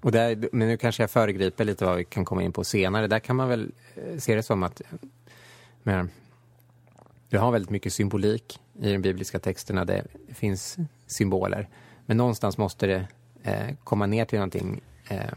[0.02, 3.08] Och där, men nu kanske jag föregriper lite vad vi kan komma in på senare.
[3.08, 4.82] Där kan man väl eh, se det som att
[5.84, 6.10] men,
[7.30, 9.86] du har väldigt mycket symbolik i de bibliska texterna.
[9.86, 10.04] Det
[10.34, 10.78] finns
[11.08, 11.70] symboler.
[12.06, 13.08] Men någonstans måste det
[13.44, 15.34] eh, komma ner till någonting eh,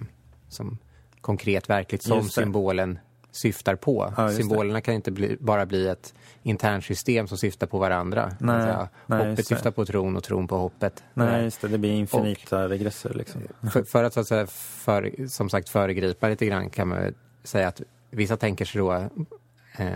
[0.48, 0.78] som
[1.20, 2.98] konkret, verkligt, som symbolen
[3.42, 4.12] syftar på.
[4.16, 4.42] Ja, just det.
[4.42, 8.32] Symbolerna kan inte bli, bara bli ett internsystem som syftar på varandra.
[8.40, 11.02] Nej, Alltså, nej, hoppet syftar på tron och tron på hoppet.
[11.14, 11.68] Nej, just det.
[11.68, 13.40] Det blir infinita regresser liksom.
[13.72, 17.68] För, för att så att säga, för, som sagt föregripa lite grann kan man säga
[17.68, 19.90] att vissa tänker sig då, eh,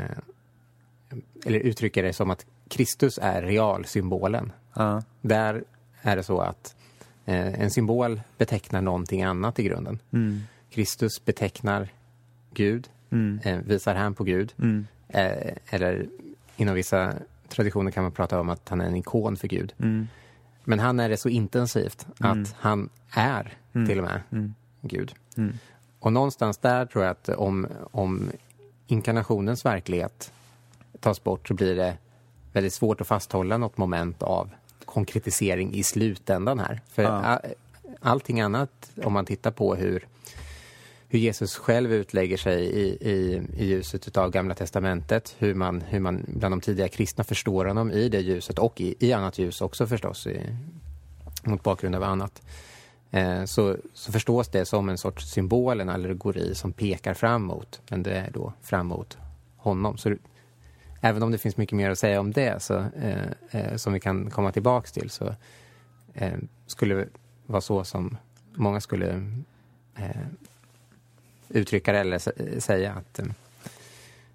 [1.46, 4.52] eller uttrycker det som att Kristus är realsymbolen.
[4.74, 5.64] Ja, Där
[6.02, 6.76] är det så att
[7.24, 9.98] eh, en symbol betecknar någonting annat i grunden.
[10.12, 11.88] mm, Kristus betecknar
[12.54, 14.52] Gud, mm, eh, visar han på Gud.
[14.58, 16.06] mm, Eh, eller
[16.56, 17.14] inom vissa
[17.48, 19.74] traditioner kan man prata om att han är en ikon för Gud.
[19.78, 20.08] mm,
[20.64, 22.42] Men han är det så intensivt Mm.
[22.42, 23.88] att han är Mm.
[23.88, 25.14] till och med mm, Gud.
[25.36, 25.58] mm.
[25.98, 28.30] Och någonstans där tror jag att om, om
[28.86, 30.32] inkarnationens verklighet
[31.00, 31.96] tas bort så blir det
[32.52, 34.50] väldigt svårt att fasthålla något moment av
[34.84, 36.80] konkretisering i slutändan här.
[36.88, 37.40] För Ja.
[38.00, 40.06] allting annat, om man tittar på hur,
[41.12, 46.00] hur Jesus själv utlägger sig i, i, i ljuset av Gamla Testamentet, hur man, hur
[46.00, 49.60] man bland de tidiga kristna förstår honom i det ljuset och i, i annat ljus
[49.60, 50.40] också förstås, i,
[51.44, 52.42] mot bakgrund av annat
[53.10, 57.80] eh, så, så förstås det som en sorts symbol, en allegori som pekar framåt.
[57.88, 59.18] Men det är då framåt
[59.56, 59.98] honom.
[59.98, 60.16] Så
[61.00, 64.00] även om det finns mycket mer att säga om det, så, eh, eh, som vi
[64.00, 65.34] kan komma tillbaks till, så
[66.14, 67.08] eh, skulle det
[67.46, 68.16] vara så som
[68.54, 69.26] många skulle
[69.96, 70.26] eh,
[71.52, 73.26] uttrycka det eller sä- säga att eh,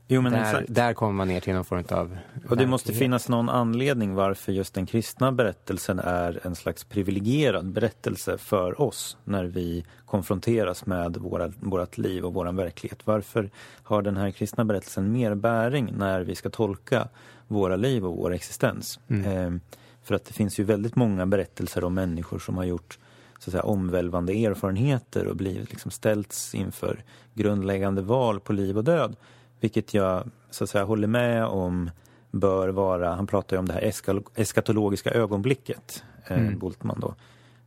[0.10, 2.18] Jo, där, där kommer man ner till någon form av
[2.50, 7.66] Och det måste finnas någon anledning varför just den kristna berättelsen är en slags privilegierad
[7.72, 13.00] berättelse för oss när vi konfronteras med våra, vårat liv och vår verklighet.
[13.08, 13.50] Varför
[13.84, 17.08] har den här kristna berättelsen mer bäring när vi ska tolka
[17.48, 19.00] våra liv och vår existens?
[19.08, 19.54] Mm.
[19.54, 19.60] Eh,
[20.04, 23.00] för att det finns ju väldigt många berättelser om människor som har gjort
[23.40, 28.84] så att säga, omvälvande erfarenheter och blivit liksom ställts inför grundläggande val på liv och
[28.84, 29.16] död.
[29.60, 31.90] Vilket jag så att säga, håller med om
[32.32, 33.94] bör vara, han pratar ju om det här
[34.36, 36.60] eskatologiska ögonblicket, eh, Mm.
[36.60, 37.16] Bultmann då.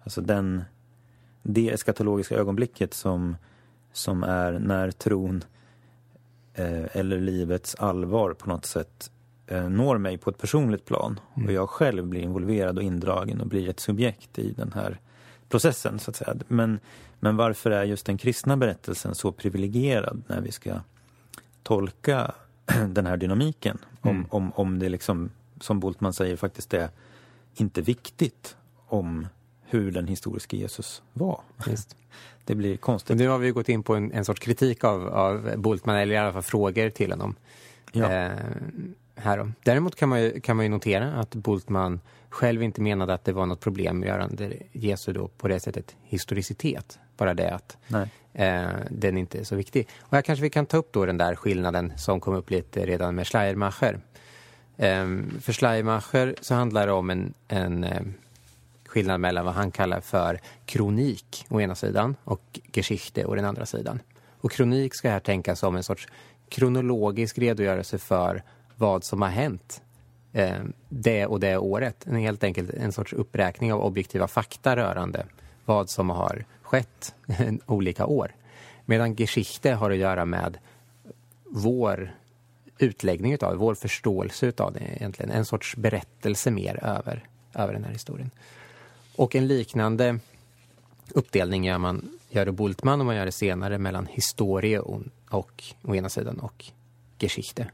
[0.04, 0.62] Alltså den,
[1.42, 3.36] det eskatologiska ögonblicket som,
[3.92, 5.44] som är när tron
[6.54, 9.10] eh, eller livets allvar på något sätt
[9.46, 11.46] eh, når mig på ett personligt plan Mm.
[11.48, 15.00] och jag själv blir involverad och indragen och blir ett subjekt i den här
[15.50, 16.34] processen så att säga.
[16.48, 16.80] Men,
[17.20, 20.80] men varför är just den kristna berättelsen så privilegierad när vi ska
[21.62, 22.32] tolka
[22.88, 23.78] den här dynamiken?
[24.00, 24.26] Om, Mm.
[24.30, 26.88] om, om det liksom, som Bultmann säger, faktiskt är
[27.54, 29.26] inte viktigt om
[29.62, 31.40] hur den historiska Jesus var.
[31.66, 31.96] Just.
[32.44, 33.16] Det blir konstigt.
[33.16, 36.18] nu har vi gått in på en, en sorts kritik av, av Bultmann, eller i
[36.18, 37.34] alla fall frågor till honom.
[37.92, 38.12] Ja.
[38.12, 38.32] Eh,
[39.20, 39.48] här då.
[39.62, 43.32] Däremot kan man, ju, kan man ju notera att Bultmann själv inte menade att det
[43.32, 46.98] var något problem rörande Jesu då på det sättet historicitet.
[47.16, 47.78] Bara det att
[48.32, 49.88] eh, den inte är så viktig.
[50.00, 52.86] Och här kanske vi kan ta upp då den där skillnaden som kom upp lite
[52.86, 54.00] redan med Schleiermacher.
[54.76, 55.06] Eh,
[55.40, 58.02] för Schleiermacher så handlar det om en, en eh,
[58.86, 63.66] skillnad mellan vad han kallar för kronik å ena sidan och Geschichte å den andra
[63.66, 64.00] sidan.
[64.40, 66.08] Och kronik ska här tänkas som en sorts
[66.48, 68.42] kronologisk redogörelse för
[68.80, 69.82] vad som har hänt
[70.32, 72.06] eh, det och det året.
[72.06, 75.26] En, helt enkelt en sorts uppräkning av objektiva fakta rörande
[75.64, 77.14] vad som har skett
[77.66, 78.34] olika år.
[78.84, 80.58] Medan Geschichte har att göra med
[81.44, 82.14] vår
[82.78, 85.30] utläggning utav det, vår förståelse utav det egentligen.
[85.30, 88.30] En sorts berättelse mer över, över den här historien.
[89.16, 90.18] Och en liknande
[91.08, 95.64] uppdelning gör man gör det Bultmann och man gör det senare mellan historie och, och
[95.82, 96.64] å ena sidan och
[97.18, 97.70] Geschichte.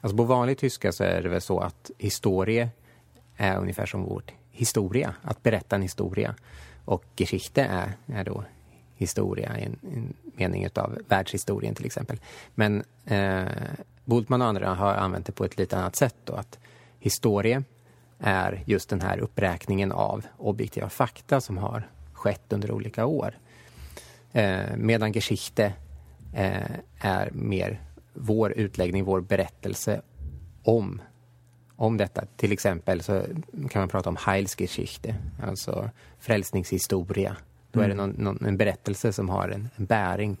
[0.00, 2.70] Alltså på vanlig tyska så är det väl så att historie
[3.36, 6.34] är ungefär som vårt historia, att berätta en historia.
[6.84, 8.44] Och Geschichte är, är då
[8.96, 12.20] historia i en, en mening av världshistorien till exempel.
[12.54, 13.46] Men eh,
[14.04, 16.58] Bultmann och andra har använt det på ett lite annat sätt då, att
[16.98, 17.62] historie
[18.18, 23.34] är just den här uppräkningen av objektiva fakta som har skett under olika år.
[24.32, 25.72] Eh, medan Geschichte
[26.34, 27.80] eh, är mer
[28.20, 30.02] vår utläggning, vår berättelse
[30.62, 31.00] om,
[31.76, 32.24] om detta.
[32.36, 33.22] Till exempel så
[33.70, 37.36] kan man prata om Heilsgeschichte, alltså frälsningshistoria.
[37.70, 40.36] Då är det någon, någon, en berättelse som har en, en bäring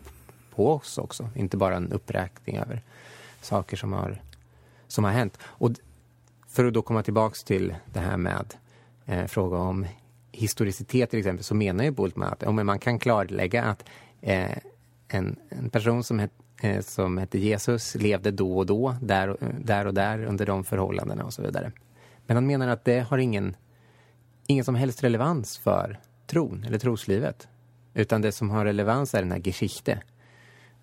[0.54, 2.82] på oss också, inte bara en uppräkning över
[3.40, 4.22] saker som har,
[4.88, 5.38] som har hänt.
[5.42, 5.70] Och
[6.48, 8.54] för att då komma tillbaks till det här med
[9.06, 9.86] eh, fråga om
[10.32, 13.84] historicitet till exempel, så menar ju Bultmann att om man kan klarlägga att
[14.20, 14.58] eh,
[15.08, 19.36] en, en person som, het, eh, Eh, som hette Jesus levde då och då, där,
[19.60, 21.72] där och där, under de förhållandena och så vidare.
[22.26, 23.56] Men han menar att det har ingen,
[24.46, 27.48] ingen som helst relevans för tron eller troslivet.
[27.94, 30.02] Utan det som har relevans är den här Geschichte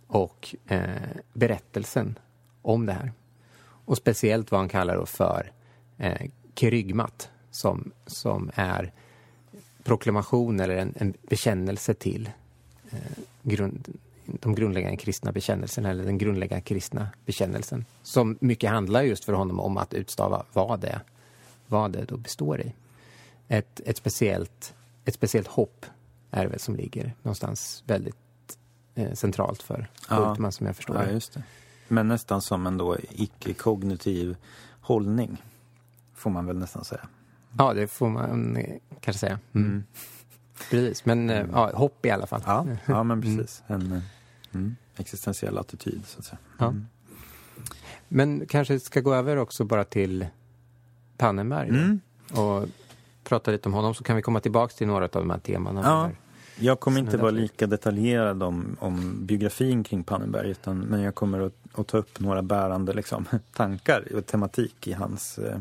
[0.07, 0.85] och eh,
[1.33, 2.19] berättelsen
[2.61, 3.11] om det här.
[3.85, 5.51] Och speciellt vad han kallar då för
[5.97, 8.91] eh, kerygmat som, som är
[9.83, 12.29] proklamation eller en, en bekännelse till
[12.91, 17.85] eh, grund, de grundläggande kristna bekännelserna eller den grundläggande kristna bekännelsen.
[18.03, 21.01] Som mycket handlar just för honom om att utstava vad det,
[21.67, 22.73] vad det då består i.
[23.47, 24.73] Ett, ett, speciellt,
[25.05, 25.85] ett speciellt hopp
[26.31, 28.15] är väl som ligger någonstans väldigt
[28.95, 31.43] eh, centralt för Bultmann som jag förstår ja, just det.
[31.87, 34.35] Men nästan som en då icke-kognitiv
[34.81, 35.43] hållning,
[36.13, 37.07] får man väl nästan säga.
[37.57, 39.39] Ja, det får man eh, kanske säga.
[39.53, 39.67] Mm.
[39.67, 39.83] Mm.
[40.69, 42.41] Precis, men eh, ja, hopp i alla fall.
[42.45, 43.37] Ja, ja men mm.
[43.37, 43.63] precis.
[43.67, 44.01] En eh,
[44.53, 46.37] mm, existentiell attityd, så att säga.
[46.57, 46.65] Ja.
[46.65, 46.87] Mm.
[48.07, 50.25] Men kanske ska gå över också bara till
[51.17, 51.99] Pannenberg mm.
[52.31, 52.67] och
[53.23, 55.81] prata lite om honom, så kan vi komma tillbaka till några av de här temana.
[55.83, 56.11] Ja.
[56.59, 61.39] Jag kommer inte vara lika detaljerad om, om biografin kring Pannenberg, utan, men jag kommer
[61.39, 65.59] att, att ta upp några bärande liksom, tankar och tematik i hans eh,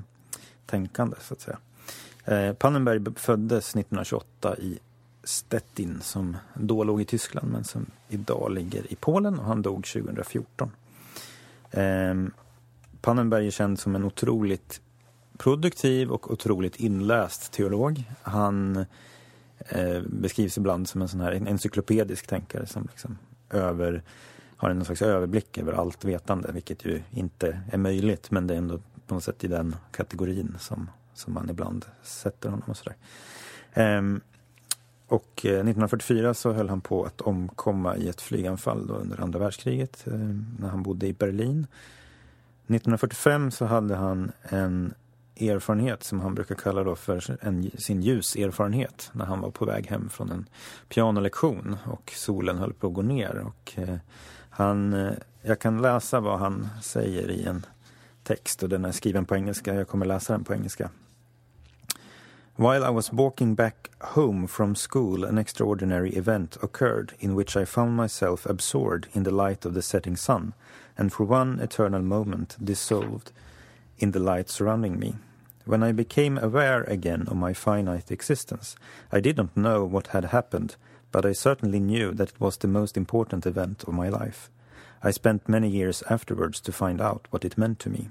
[0.66, 1.58] tänkande, så att säga.
[2.24, 4.78] Eh, Pannenberg föddes 1928 i
[5.24, 9.86] Stettin som då låg i Tyskland men som idag ligger i Polen och han dog
[9.86, 10.70] 2014.
[11.70, 12.14] Eh,
[13.00, 14.80] Pannenberg är känd som en otroligt
[15.38, 18.04] produktiv och otroligt inläst teolog.
[18.22, 18.76] Han
[19.58, 23.18] eh, beskrivs ibland som en sån här encyklopedisk tänkare som liksom
[23.50, 24.02] över,
[24.56, 28.58] har en slags överblick över allt vetande, vilket ju inte är möjligt, men det är
[28.58, 32.96] ändå på något sätt i den kategorin som, som man ibland sätter honom och sådär.
[33.72, 34.20] Ehm,
[35.08, 40.06] och eh, 1944 så höll han på att omkomma i ett flyganfall under andra världskriget
[40.06, 40.12] eh,
[40.58, 41.66] när han bodde i Berlin.
[42.66, 44.94] 1945 så hade han en
[45.40, 49.86] erfarenhet som han brukar kalla då för en, sin ljuserfarenhet när han var på väg
[49.86, 50.48] hem från en
[50.88, 53.38] pianolektion och solen höll på att gå ner.
[53.46, 53.96] Och, eh,
[54.50, 55.10] han,
[55.42, 57.66] jag kan läsa vad han säger i en
[58.22, 59.74] text och den är skriven på engelska.
[59.74, 60.90] Jag kommer läsa den på engelska.
[62.56, 67.64] While I was walking back home from school, an extraordinary event occurred in which I
[67.64, 70.54] found myself absorbed in the light of the setting sun,
[70.96, 73.32] and for one eternal moment dissolved
[73.98, 75.16] in the light surrounding me.
[75.64, 78.76] When I became aware again of my finite existence,
[79.10, 80.76] I did not know what had happened,
[81.10, 84.48] but I certainly knew that it was the most important event of my life.
[85.02, 88.10] I spent many years afterwards to find out what it meant to me.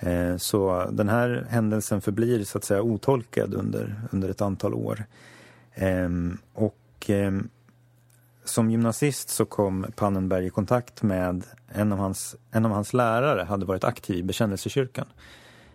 [0.00, 5.04] Eh, så den här händelsen förblir så att säga otolkad under, under ett antal år.
[5.74, 7.48] Ehm, och ehm,
[8.44, 13.42] som gymnasist så kom Pannenberg i kontakt med en av hans, en av hans lärare
[13.42, 15.06] hade varit aktiv i bekännelsekyrkan.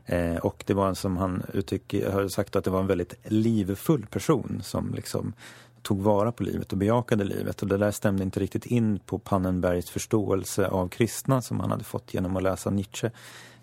[0.05, 3.15] Eh, och det var en som han uttryck, har sagt att det var en väldigt
[3.23, 5.33] livfull person som liksom
[5.85, 7.61] tog vara på livet och bejakade livet.
[7.61, 11.83] Och det där stämde inte riktigt in på Pannenbergs förståelse av kristna som han hade
[11.83, 13.11] fått genom att läsa Nietzsche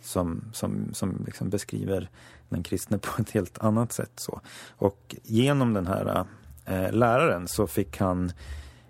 [0.03, 2.11] som, som, som liksom beskriver
[2.49, 4.13] den kristne på ett helt annat sätt.
[4.17, 4.41] Så.
[4.77, 6.25] Och genom den här
[6.65, 8.33] eh, läraren så fick han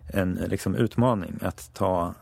[0.06, 2.14] en liksom, utmaning att ta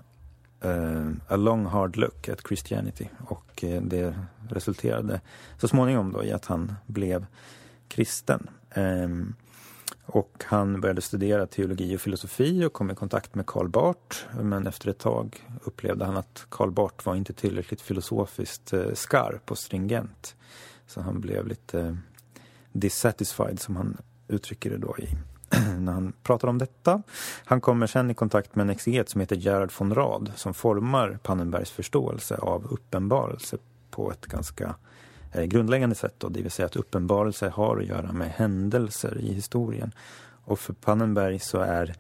[0.60, 4.14] eh, a long hard look at Christianity och eh, det
[4.48, 5.20] resulterade
[5.58, 7.26] så småningom då i att han blev
[7.88, 8.50] kristen.
[8.74, 9.34] Um,
[10.12, 14.16] och han började studera teologi och filosofi och kom i kontakt med Karl Barth.
[14.40, 19.50] Men efter ett tag upplevde han att Karl Barth var inte tillräckligt filosofiskt eh, skarp
[19.50, 20.36] och stringent.
[20.86, 21.94] Så han blev lite eh,
[22.72, 23.96] dissatisfied som han
[24.28, 25.08] uttrycker det då i,
[25.78, 27.02] när han pratar om detta.
[27.44, 31.18] Han kommer sen i kontakt med en exeget som heter Gerhard von Rad som formar
[31.22, 33.58] Pannenbergs förståelse av uppenbarelse
[33.90, 34.89] på ett ganska eh,
[35.32, 36.14] Eh, grundläggande sätt.
[36.18, 39.92] Då, det vill säga att uppenbarelse har att göra med händelser i historien.
[40.44, 41.94] Och för Pannenberg så är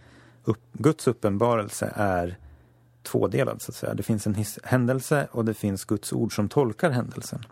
[0.44, 2.36] upp, Guds uppenbarelse är
[3.02, 3.94] tvådelad så att säga.
[3.94, 7.44] Det finns en händelse och det finns Guds ord som tolkar händelsen.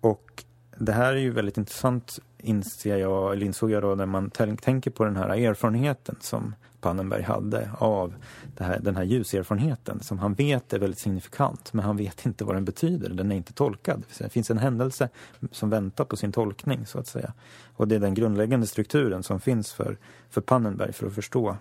[0.00, 0.44] Och
[0.78, 4.90] det här är ju väldigt intressant inser jag, eller insåg jag då när man tänker
[4.90, 8.14] på den här erfarenheten som Pannenberg hade av
[8.58, 12.56] här, den här ljuserfarenheten som han vet är väldigt signifikant men han vet inte vad
[12.56, 14.02] den betyder, den är inte tolkad.
[14.18, 15.08] Det finns en händelse
[15.50, 17.32] som väntar på sin tolkning så att säga.
[17.76, 19.98] Och det är den grundläggande strukturen som finns för,
[20.30, 21.56] för Pannenberg för att förstå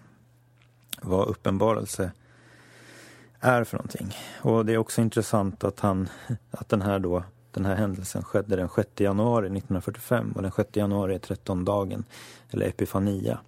[1.01, 2.11] vad uppenbarelse
[3.39, 4.15] är för någonting.
[4.41, 6.09] Och det är också intressant att, han,
[6.51, 7.23] att den här då
[7.53, 12.03] den här händelsen skedde den 6 januari 1945 och den 6 januari är trettondagen,
[12.51, 13.39] eller Epifania.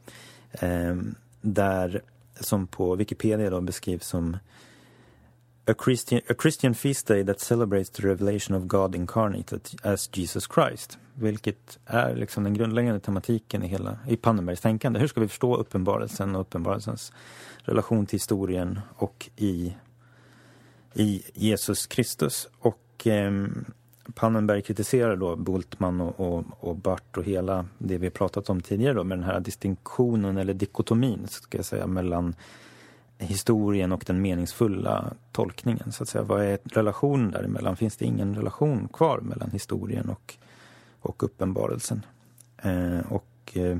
[0.51, 0.95] Eh,
[1.41, 2.01] där,
[2.39, 4.37] som på Wikipedia då beskrivs som
[5.67, 10.47] A Christian, a Christian feast day that celebrates the revelation of God Incarnated as Jesus
[10.47, 10.97] Christ.
[11.13, 14.99] Vilket är liksom den grundläggande tematiken i hela i Pannenbergs tänkande.
[14.99, 17.11] Hur ska vi förstå uppenbarelsen och uppenbarelsens
[17.57, 19.75] relation till historien och i,
[20.93, 22.47] i Jesus Kristus?
[22.59, 23.31] Och eh,
[24.13, 28.93] Pannenberg kritiserar då Bultmann och, och, och Bart och hela det vi pratat om tidigare
[28.93, 32.35] då med den här distinktionen eller dikotomin ska jag säga mellan
[33.17, 35.91] historien och den meningsfulla tolkningen.
[35.91, 36.23] så att säga.
[36.23, 37.75] Vad är relationen däremellan?
[37.75, 40.35] Finns det ingen relation kvar mellan historien och,
[40.99, 42.05] och uppenbarelsen?
[42.57, 43.77] Eh, och eh,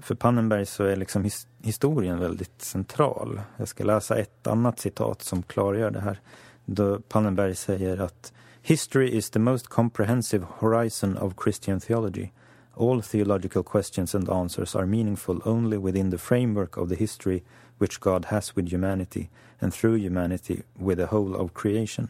[0.00, 3.40] för Pannenberg så är liksom his, historien väldigt central.
[3.56, 6.20] Jag ska läsa ett annat citat som klargör det här.
[6.64, 8.32] Då Pannenberg säger att
[8.66, 12.32] History is the most comprehensive horizon of Christian theology.
[12.74, 17.42] All theological questions and answers are meaningful only within the framework of the history
[17.78, 19.28] which God has with humanity
[19.60, 22.08] and through humanity with the whole of creation.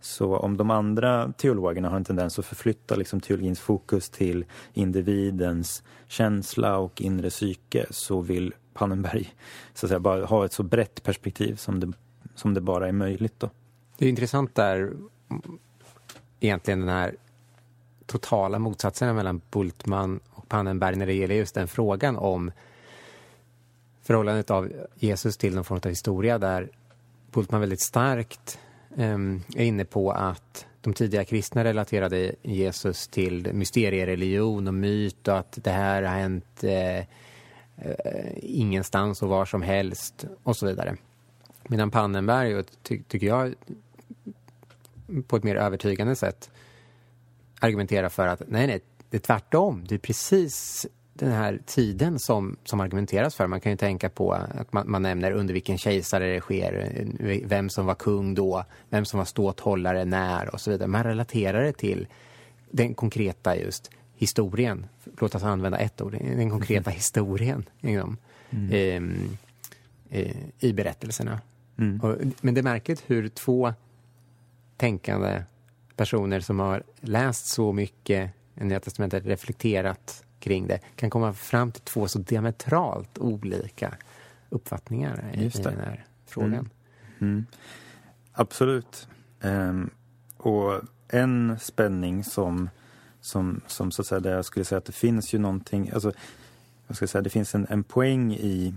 [0.00, 4.44] Så om de andra teologerna har en tendens att förflytta liksom teologins fokus till
[4.74, 9.34] individens känsla och inre psyke så vill Pannenberg
[9.74, 11.92] så att säga, bara ha ett så brett perspektiv som det,
[12.34, 13.40] som det bara är möjligt.
[13.40, 13.50] Då.
[13.98, 14.92] Det är intressant där
[16.40, 17.14] egentligen den här
[18.06, 22.50] totala motsatsen mellan Bultmann och Pannenberg när det gäller just den frågan om
[24.02, 26.68] förhållandet av Jesus till någon form av historia där
[27.32, 28.58] Bultmann väldigt starkt
[28.96, 35.38] ehm, är inne på att de tidiga kristna relaterade Jesus till mysteriereligion och myt och
[35.38, 37.04] att det här har hänt eh, eh,
[38.36, 40.96] ingenstans och var som helst och så vidare.
[41.68, 43.54] Medan Pannenberg, ty tycker jag
[45.26, 46.50] på ett mer övertygande sätt
[47.60, 49.84] argumenterar för att nej, nej, det är tvärtom.
[49.88, 53.46] Det är precis den här tiden som, som argumenteras för.
[53.46, 56.94] Man kan ju tänka på att man, man nämner under vilken kejsare det sker,
[57.44, 60.88] vem som var kung då, vem som var ståthållare när och så vidare.
[60.88, 62.06] Man relaterar det till
[62.70, 64.86] den konkreta just historien.
[65.18, 66.96] Låt oss använda ett ord, den konkreta mm.
[66.96, 68.16] historien liksom,
[68.50, 69.36] mm.
[70.10, 71.40] eh, i berättelserna.
[71.78, 72.00] Mm.
[72.00, 73.74] Och, men det är märkligt hur två
[74.82, 75.42] tänkande
[75.96, 81.72] personer som har läst så mycket i Nya Testamentet, reflekterat kring det, kan komma fram
[81.72, 83.94] till två så diametralt olika
[84.50, 86.52] uppfattningar i, i den här frågan.
[86.52, 86.68] Mm.
[87.18, 87.46] Mm.
[88.32, 89.08] Absolut.
[89.40, 89.90] Um,
[90.36, 92.70] och en spänning som,
[93.20, 96.12] som, som så att säga, där jag skulle säga att det finns ju någonting, alltså,
[96.86, 98.74] jag ska säga, det finns en, en poäng i,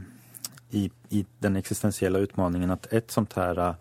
[0.69, 3.75] i, i den existentiella utmaningen att ett sånt här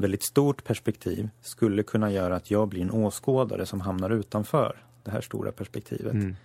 [0.00, 5.10] väldigt stort perspektiv skulle kunna göra att jag blir en åskådare som hamnar utanför det
[5.10, 6.12] här stora perspektivet.
[6.12, 6.36] Mm.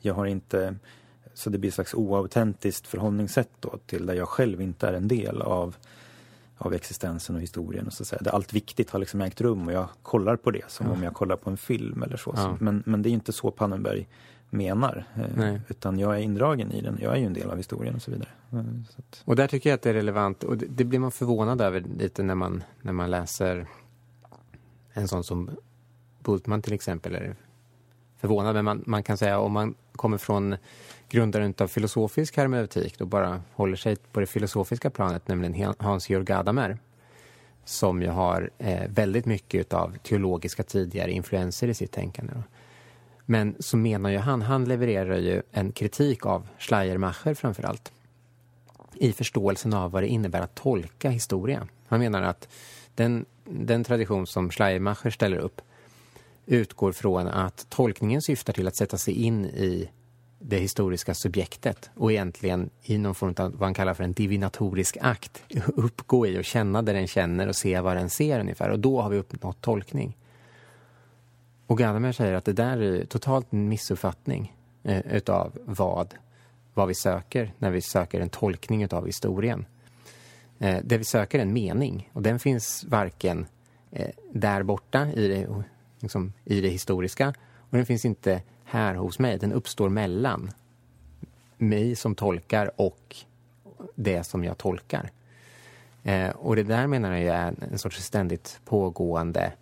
[0.00, 0.76] Jag har inte,
[1.34, 5.08] så det blir ett slags oautentiskt förhållningssätt då till där jag själv inte är en
[5.08, 5.76] del av,
[6.58, 7.86] av existensen och historien.
[7.86, 8.30] Och så att säga.
[8.30, 10.92] allt viktigt har liksom ägt rum och jag kollar på det som ja.
[10.92, 12.32] om jag kollar på en film eller så.
[12.36, 12.56] Ja.
[12.60, 14.06] Men, men det är inte så Pannenberg
[14.50, 15.04] menar.
[15.38, 16.98] Eh, utan jag är indragen i den.
[17.00, 18.28] Jag är ju en del av historien och så vidare.
[18.52, 18.58] Eh,
[18.90, 19.22] så att...
[19.24, 20.44] Och där tycker jag att det är relevant.
[20.44, 23.66] Och det, det, blir man förvånad över lite när man, när man läser
[24.92, 25.50] en sån som
[26.24, 27.14] Bultman till exempel.
[27.14, 27.36] Är
[28.18, 30.56] förvånad, men man, man kan säga om man kommer från
[31.08, 36.78] grundaren av filosofisk hermeneutik och bara håller sig på det filosofiska planet, nämligen Hans-Georg Gadamer
[37.68, 42.32] som ju har eh, väldigt mycket av teologiska tidigare influenser i sitt tänkande.
[42.34, 42.42] Då.
[43.30, 47.92] Men så menar ju han, han levererar ju en kritik av Schleiermacher framför allt.
[48.94, 51.68] I förståelsen av vad det innebär att tolka historia.
[51.86, 52.48] Han menar att
[52.94, 55.60] den, den tradition som Schleiermacher ställer upp
[56.46, 59.90] utgår från att tolkningen syftar till att sätta sig in i
[60.38, 64.96] det historiska subjektet och egentligen i någon form av vad han kallar för en divinatorisk
[65.00, 68.78] akt uppgå i och känna det den känner och se vad den ser ungefär och
[68.78, 70.16] då har vi uppnått tolkning.
[71.68, 76.14] Och Gadamer säger att det där är totalt en missuppfattning eh, utav vad,
[76.74, 79.66] vad vi söker när vi söker en tolkning utav historien.
[80.58, 83.46] Eh, det vi söker är en mening och den finns varken
[83.90, 85.64] eh, där borta i det,
[86.00, 87.34] liksom, i det historiska
[87.70, 89.38] och den finns inte här hos mig.
[89.38, 90.50] Den uppstår mellan
[91.56, 93.16] mig som tolkar och
[93.94, 95.10] det som jag tolkar.
[96.02, 99.52] Eh, och det där menar jag är en, en sorts ständigt pågående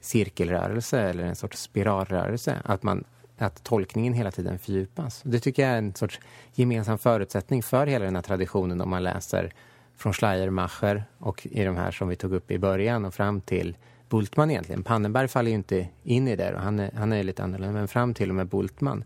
[0.00, 2.56] cirkelrörelse eller en sorts spiralrörelse.
[2.64, 3.04] Att, man,
[3.38, 5.22] att tolkningen hela tiden fördjupas.
[5.24, 6.20] Det tycker jag är en sorts
[6.54, 9.52] gemensam förutsättning för hela den här traditionen om man läser
[9.96, 13.76] från Schleiermacher och i de här som vi tog upp i början och fram till
[14.08, 14.82] Bultmann egentligen.
[14.82, 17.88] Pannenberg faller ju inte in i det och han är, han är lite annorlunda, men
[17.88, 19.04] fram till och med Bultmann.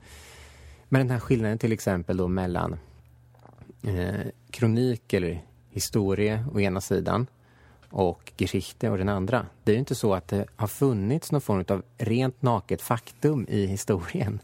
[0.88, 2.76] Men den här skillnaden till exempel då mellan
[3.82, 7.26] eh, kronik eller historia å ena sidan
[7.94, 9.46] och Geschichte och den andra.
[9.64, 13.46] Det är ju inte så att det har funnits någon form av rent naket faktum
[13.48, 14.40] i historien.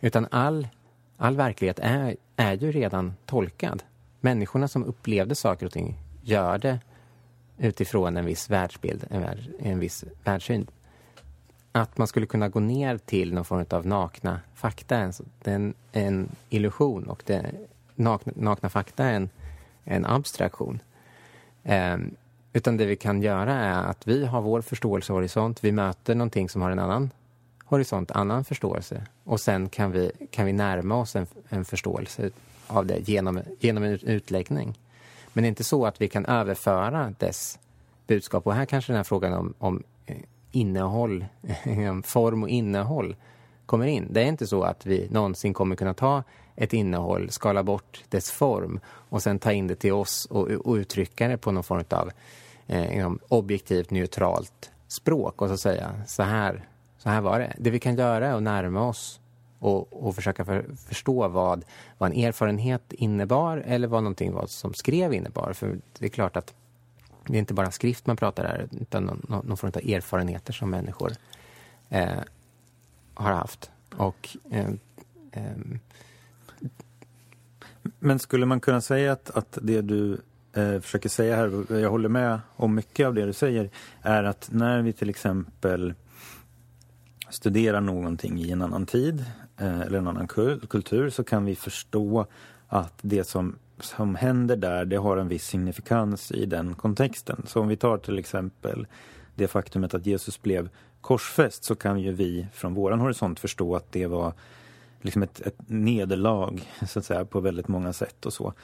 [0.00, 0.68] Utan all,
[1.16, 3.82] all verklighet är, är ju redan tolkad.
[4.20, 6.80] Människorna som upplevde saker och ting gör det
[7.58, 9.24] utifrån en viss världsbild, en,
[9.58, 10.66] en viss världssyn.
[11.72, 15.12] Att man skulle kunna gå ner till någon form av nakna fakta är
[15.44, 17.50] en, en illusion och det,
[17.94, 19.30] nakna, nakna fakta är en,
[19.84, 20.82] en abstraktion.
[21.64, 22.14] Um,
[22.52, 26.62] utan det vi kan göra är att vi har vår förståelsehorisont, vi möter någonting som
[26.62, 27.10] har en annan
[27.64, 29.02] horisont, annan förståelse.
[29.24, 32.30] Och sen kan vi, kan vi närma oss en, en förståelse
[32.66, 34.78] av det genom, genom en utläggning.
[35.32, 37.58] Men det är inte så att vi kan överföra dess
[38.06, 38.46] budskap.
[38.46, 40.16] Och här kanske den här frågan om, om eh,
[40.50, 41.24] innehåll,
[42.04, 43.16] form och innehåll
[43.66, 44.08] kommer in.
[44.10, 46.22] Det är inte så att vi någonsin kommer kunna ta
[46.56, 50.74] ett innehåll, skala bort dess form och sen ta in det till oss och, och
[50.74, 52.10] uttrycka det på någon form av
[52.66, 57.52] eh, liksom, objektivt neutralt språk och så säga så här, så här var det.
[57.58, 59.20] Det vi kan göra är att närma oss
[59.58, 61.64] och, och försöka för, förstå vad,
[61.98, 65.52] vad en erfarenhet innebar eller vad någonting var som skrev innebar.
[65.52, 66.54] För det är klart att
[67.26, 70.70] det är inte bara skrift man pratar här utan någon, någon form av erfarenheter som
[70.70, 71.12] människor
[71.88, 72.18] eh,
[73.14, 73.70] har haft.
[73.96, 74.70] Och eh,
[75.32, 75.56] eh,
[77.98, 80.20] men skulle man kunna säga att, att det du
[80.52, 83.70] eh, försöker säga här, jag håller med om mycket av det du säger,
[84.02, 85.94] är att när vi till exempel
[87.30, 89.24] studerar någonting i en annan tid
[89.56, 90.28] eh, eller en annan
[90.68, 92.26] kultur så kan vi förstå
[92.68, 97.42] att det som, som händer där, det har en viss signifikans i den kontexten.
[97.46, 98.86] Så om vi tar till exempel
[99.34, 100.68] det faktumet att Jesus blev
[101.00, 104.32] korsfäst så kan ju vi från våran horisont förstå att det var
[105.00, 108.54] liksom ett, ett nederlag så att säga på väldigt många sätt och så.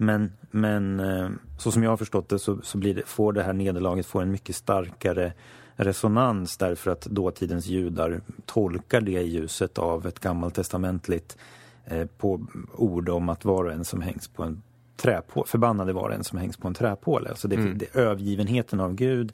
[0.00, 1.28] Men, men eh,
[1.58, 4.30] så som jag har förstått det så, så det, får det här nederlaget får en
[4.30, 5.32] mycket starkare
[5.76, 11.36] resonans därför att dåtidens judar tolkar det i ljuset av ett gammaltestamentligt
[11.84, 14.62] eh, på ord om att var och en som hängs på en
[14.96, 17.28] träpåle, förbannade var och en som hängs på en träpåle.
[17.28, 17.78] Alltså det, mm.
[17.78, 19.32] det, övergivenheten av Gud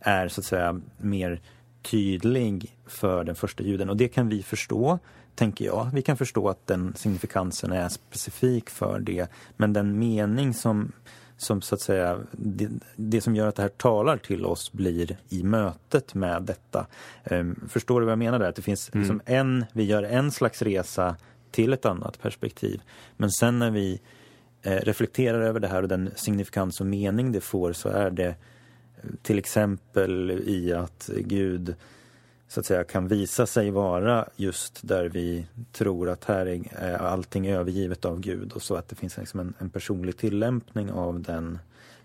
[0.00, 1.40] är så att säga mer
[1.82, 4.98] tydlig för den första juden och det kan vi förstå
[5.34, 5.90] tänker jag.
[5.92, 9.26] Vi kan förstå att den signifikansen är specifik för det.
[9.56, 10.92] Men den mening som,
[11.36, 15.16] som så att säga, det, det som gör att det här talar till oss blir
[15.28, 16.86] i mötet med detta.
[17.30, 18.48] Um, förstår du vad jag menar där?
[18.48, 19.02] Att det finns mm.
[19.02, 21.16] liksom en, vi gör en slags resa
[21.50, 22.82] till ett annat perspektiv.
[23.16, 24.00] Men sen när vi
[24.62, 28.26] eh, reflekterar över det här och den signifikans och mening det får så är det
[28.26, 28.34] eh,
[29.22, 31.74] till exempel i att Gud
[32.52, 37.12] så att säga kan visa sig vara just där vi tror att här är eh,
[37.12, 41.20] allting övergivet av Gud och så att det finns liksom en, en personlig tillämpning av
[41.20, 41.58] den.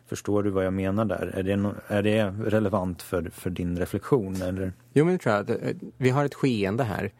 [0.05, 1.31] Förstår du vad jag menar där?
[1.35, 4.41] Är det, no, är det relevant för, för din reflektion?
[4.41, 4.73] Eller?
[4.93, 5.49] Jo, men det tror jag.
[5.49, 7.11] Eh, vi har ett skeende här.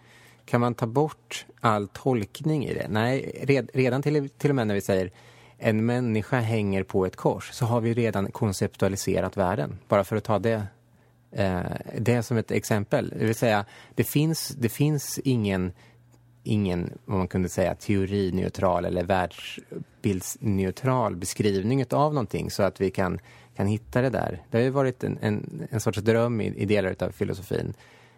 [0.46, 2.88] Kan man ta bort all tolkning i det?
[2.90, 5.12] Nej, red, redan till, till och med när vi säger
[5.58, 9.78] en människa hänger på ett kors så har vi redan konceptualiserat världen.
[9.88, 10.68] Bara för att ta det
[11.32, 11.62] Eh,
[11.98, 13.10] det som ett exempel.
[13.10, 13.66] Det vill säga,
[13.96, 15.72] det finns, det finns ingen,
[16.44, 23.20] ingen, vad man kunde säga, teorineutral eller världsbildsneutral beskrivning av någonting så att vi kan,
[23.56, 24.44] kan hitta det där.
[24.52, 27.74] Det har ju varit en, en, en sorts dröm i, i delar av filosofin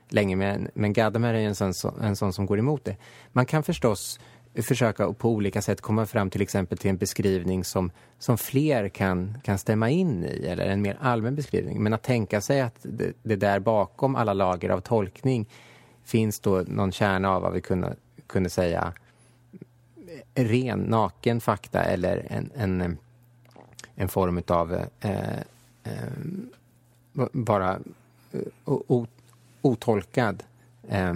[0.09, 2.95] länge, men, men Gadamer är en sån, en sån som går emot det.
[3.31, 4.19] Man kan förstås
[4.55, 9.37] försöka på olika sätt komma fram till exempel till en beskrivning som, som fler kan,
[9.43, 11.83] kan stämma in i eller en mer allmän beskrivning.
[11.83, 15.49] Men att tänka sig att det, det där bakom alla lager av tolkning
[16.03, 17.95] finns då någon kärna av vad vi kunde,
[18.27, 18.93] kunde säga
[20.35, 22.97] ren, naken fakta eller en, en,
[23.95, 25.39] en form av eh,
[25.83, 25.93] eh,
[27.31, 27.79] bara
[28.31, 29.07] eh, o,
[29.61, 30.43] otolkad
[30.87, 31.13] eh,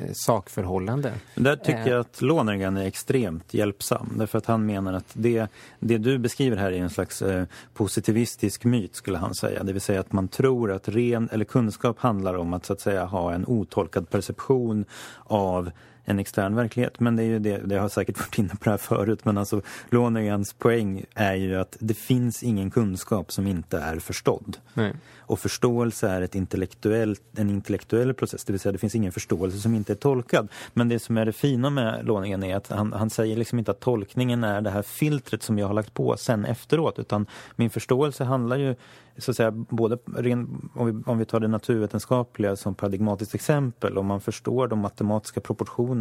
[0.00, 1.12] Eh, sakförhållande.
[1.34, 2.00] Där tycker jag eh.
[2.00, 4.12] att Lonergan är extremt hjälpsam.
[4.16, 5.46] Därför att han menar att det,
[5.78, 9.62] det du beskriver här är en slags eh, positivistisk myt skulle han säga.
[9.62, 12.80] Det vill säga att man tror att ren eller kunskap handlar om att så att
[12.80, 14.84] säga ha en otolkad perception
[15.24, 15.70] av
[16.04, 17.00] en extern verklighet.
[17.00, 19.38] Men det är ju det, det har säkert varit inne på det här förut, men
[19.38, 24.56] alltså Lonergans poäng är ju att det finns ingen kunskap som inte är förstådd.
[24.74, 24.92] Nej.
[25.18, 29.58] Och förståelse är ett intellektuellt, en intellektuell process, det vill säga det finns ingen förståelse
[29.58, 30.48] som inte är tolkad.
[30.72, 33.70] Men det som är det fina med Lonergan är att han, han säger liksom inte
[33.70, 37.26] att tolkningen är det här filtret som jag har lagt på sen efteråt, utan
[37.56, 38.74] min förståelse handlar ju
[39.18, 43.98] så att säga, både ren, om, vi, om vi tar det naturvetenskapliga som paradigmatiskt exempel,
[43.98, 45.91] om man förstår de matematiska proportionerna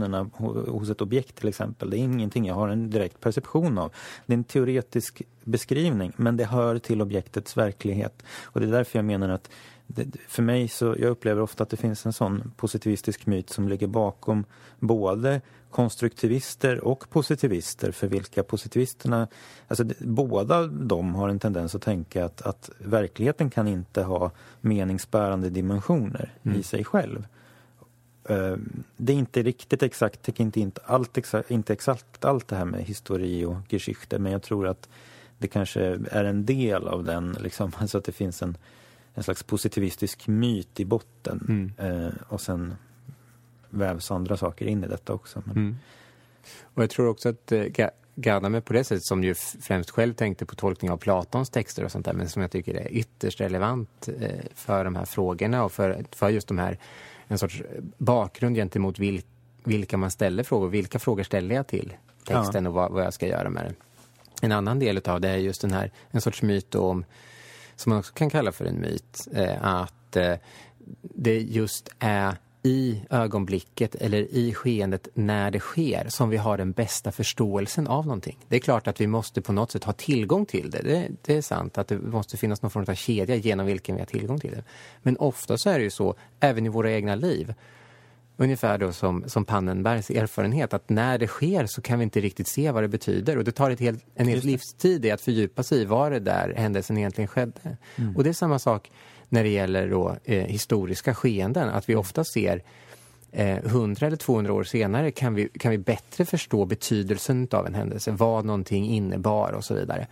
[0.68, 1.90] hos ett objekt till exempel.
[1.90, 3.92] Det är ingenting jag har en direkt perception av.
[4.26, 8.24] Det är en teoretisk beskrivning, men det hör till objektets verklighet.
[8.44, 9.50] Och det är därför jag menar att
[10.28, 13.88] för mig så, jag upplever ofta att det finns en sån positivistisk myt som ligger
[13.88, 14.46] bakom
[14.80, 19.28] både konstruktivister och positivister för vilka positivisterna,
[19.68, 24.32] alltså båda de har en tendens att tänka att, att verkligheten kan inte ha
[24.62, 26.60] meningsbärande dimensioner mm.
[26.60, 27.28] i sig själv.
[28.32, 28.58] Uh,
[28.98, 32.66] det är inte riktigt exakt, täcker inte, inte, allt exakt, inte exakt allt det här
[32.66, 34.90] med histori och geschichte men jag tror att
[35.38, 38.58] det kanske är en del av den, liksom, alltså att det finns en
[39.14, 41.74] en slags positivistisk myt i botten.
[41.78, 42.06] Mm.
[42.06, 42.76] Eh, och sen
[43.70, 45.44] vävs andra saker in i detta också.
[45.46, 45.58] Men...
[45.58, 45.78] Mm.
[46.74, 50.46] Och jag tror också att eh, Gadamer på det sättet som ju främst själv tänkte
[50.46, 54.10] på tolkning av Platons texter och sånt där men som jag tycker är ytterst relevant
[54.20, 56.78] eh, för de här frågorna och för, för just de här
[57.32, 57.62] en sorts
[57.98, 59.22] bakgrund gentemot vil,
[59.64, 60.70] vilka man ställer frågor.
[60.70, 61.94] Vilka frågor ställer jag till
[62.26, 62.70] texten ja.
[62.70, 63.76] och vad, vad, jag ska göra med den.
[64.42, 67.06] En annan del av det är just den här en sorts myt om
[67.76, 70.36] som man också kan kalla för en myt, eh, att eh,
[71.02, 76.72] det just är i ögonblicket eller i skeendet när det sker som vi har den
[76.72, 78.38] bästa förståelsen av någonting.
[78.48, 80.82] Det är klart att vi måste på något sätt ha tillgång till det.
[80.82, 84.02] Det, det är sant att det måste finnas någon form av kedja genom vilken vi
[84.02, 84.64] har tillgång till det.
[85.02, 87.54] Men ofta så är det ju så, även i våra egna liv,
[88.38, 92.48] ungefär då som, som Pannenbergs erfarenhet att när det sker så kan vi inte riktigt
[92.48, 95.64] se vad det betyder och det tar ett helt, en hel livstid i att fördjupa
[95.64, 97.78] sig i vad det där händelsen egentligen skedde.
[97.96, 98.16] Mm.
[98.16, 98.92] Och det är samma sak
[99.32, 102.64] när det gäller då, eh, historiska skeenden, att vi ofta ser
[103.32, 107.76] eh, 100 eller 200 år senare kan vi, kan vi bättre förstå betydelsen av en
[107.76, 110.08] händelse, vad någonting innebar och så vidare,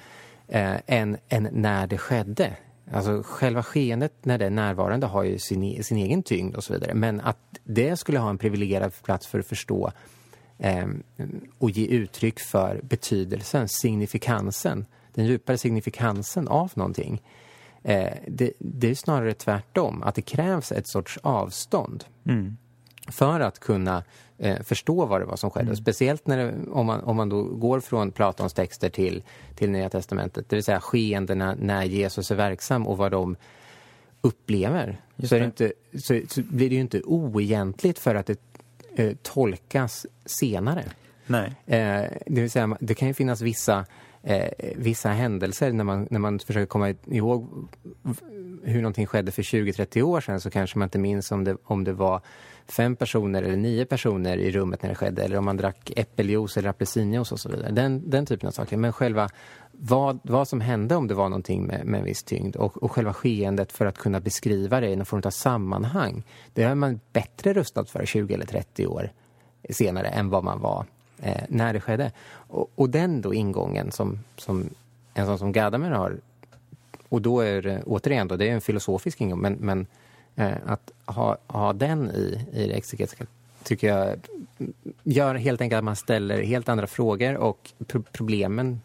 [0.48, 2.56] eh, än, än när det skedde.
[2.92, 6.74] Alltså själva skeendet när det är närvarande har ju sin, sin egen tyngd och så
[6.74, 6.94] vidare.
[6.94, 9.92] Men att det skulle ha en privilegierad plats för att förstå
[10.58, 10.88] eh,
[11.58, 17.22] och ge uttryck för betydelsen, signifikansen, den djupare signifikansen av någonting.
[17.84, 22.04] Eh, det, det, är snarare tvärtom, att det krävs ett sorts avstånd.
[22.26, 22.58] Mm
[23.12, 24.04] för att kunna
[24.38, 25.66] eh, förstå vad det var som skedde.
[25.66, 25.76] Mm.
[25.76, 29.24] Speciellt när det, om, man, om man då går från Platons texter till,
[29.56, 33.36] till Nya Testamentet, det vill säga skeendena när Jesus är verksam och vad de
[34.22, 35.02] upplever.
[35.24, 38.40] Så, är det inte, så, så, blir det ju inte oegentligt för att det
[38.96, 40.84] eh, tolkas senare.
[41.28, 41.56] Nej.
[41.66, 43.86] Eh, det vill säga, det kan ju finnas vissa
[44.24, 47.68] eh, vissa händelser när man, när man försöker komma ihåg
[48.64, 51.84] hur någonting skedde för 20-30 år sedan så kanske man inte minns om det, om
[51.84, 52.22] det var
[52.68, 56.58] fem personer eller nio personer i rummet när det skedde eller om man drack äppeljuice
[56.58, 57.72] eller apelsinjuice och så vidare.
[57.72, 58.78] Den, den typen av saker.
[58.78, 59.30] Men själva
[59.72, 62.92] vad, vad som hände om det var någonting med, med en viss tyngd och, och
[62.92, 66.24] själva skeendet för att kunna beskriva det i någon form av sammanhang.
[66.54, 69.12] Det är man bättre rustad för 20 eller 30 år
[69.70, 70.86] senare än vad man var
[71.22, 72.12] eh, när det skedde.
[72.32, 74.70] Och, och, den då ingången som, som
[75.14, 76.18] en sån som Gadamer har
[77.10, 79.88] och då är det återigen då, det är en filosofisk ingång men, men
[80.40, 83.26] Eh, att ha, ha den i, i det exegetiska
[83.64, 84.20] tycker jag
[85.04, 88.82] gör helt enkelt att man ställer helt andra frågor och pro problemen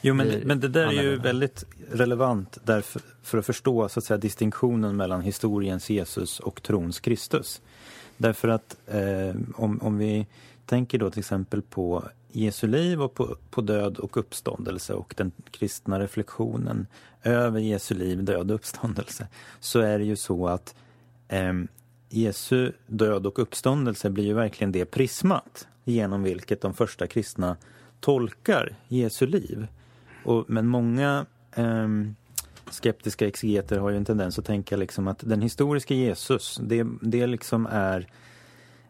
[0.00, 4.04] Jo, men, men det där är ju väldigt relevant därför, för att förstå så att
[4.04, 7.60] säga, distinktionen mellan historiens Jesus och trons Kristus.
[8.16, 10.26] Därför att eh, om, om vi
[10.68, 15.32] tänker då till exempel på Jesu liv och på, på död och uppståndelse och den
[15.50, 16.86] kristna reflektionen
[17.22, 19.28] över Jesu liv, död och uppståndelse
[19.60, 20.74] så är det ju så att
[21.28, 21.52] eh,
[22.08, 27.56] Jesu död och uppståndelse blir ju verkligen det prismat genom vilket de första kristna
[28.00, 29.66] tolkar Jesu liv.
[30.24, 31.88] Och, men många eh,
[32.70, 37.26] skeptiska exegeter har ju en tendens att tänka liksom att den historiska Jesus, det, det
[37.26, 38.06] liksom är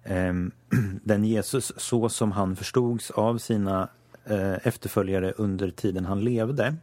[0.08, 0.52] Ehm,
[1.04, 3.88] den Jesus så som han förstods av sina
[4.24, 6.76] eh, efterföljare under tiden han levde.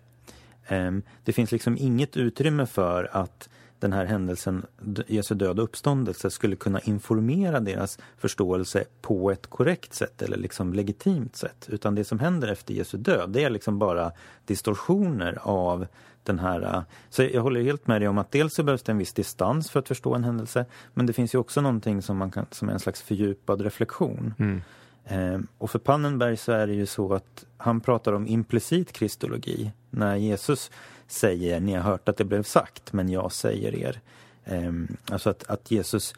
[0.67, 3.49] Ehm, det finns liksom inget utrymme för att
[3.85, 4.65] den här händelsen,
[5.07, 10.73] Jesu död och uppståndelse, skulle kunna informera deras förståelse på ett korrekt sätt eller liksom
[10.73, 11.67] legitimt sätt.
[11.69, 14.11] Utan det som händer efter Jesu död, det är liksom bara
[14.45, 15.87] distorsioner av
[16.23, 16.83] den här...
[17.09, 19.71] Så jag håller helt med dig om att dels så behövs det en viss distans
[19.71, 22.69] för att förstå en händelse, men det finns ju också någonting som, man kan, som
[22.69, 24.33] är en slags fördjupad reflektion.
[24.39, 24.61] Mm.
[25.05, 29.71] Eh, och för Pannenberg så är det ju så att han pratar om implicit kristologi.
[29.89, 30.71] När Jesus
[31.07, 33.99] säger, ni har hört att det blev sagt, men jag säger er.
[34.43, 34.71] Eh,
[35.11, 36.13] alltså att, att Jesus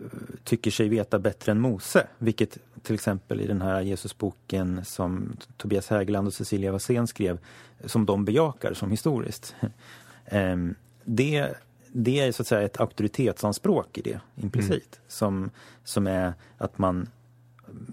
[0.00, 0.06] eh,
[0.44, 5.88] tycker sig veta bättre än Mose, vilket till exempel i den här Jesusboken som Tobias
[5.88, 7.38] Hägerland och Cecilia Wassén skrev,
[7.84, 9.54] som de bejakar som historiskt.
[10.32, 10.74] Ehm,
[11.04, 11.54] det,
[11.92, 15.08] det är så att säga ett auktoritetsanspråk i det, implicit, mm.
[15.08, 15.50] som,
[15.84, 17.08] som är att man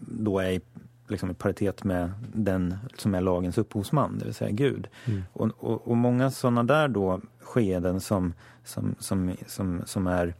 [0.07, 0.61] då är
[1.07, 4.87] liksom i paritet med den som är lagens upphovsman, det vill säga Gud.
[5.05, 5.23] Mm.
[5.33, 8.33] Och, och, och, många sådana där då skeden som,
[8.63, 10.33] som, som, som, som är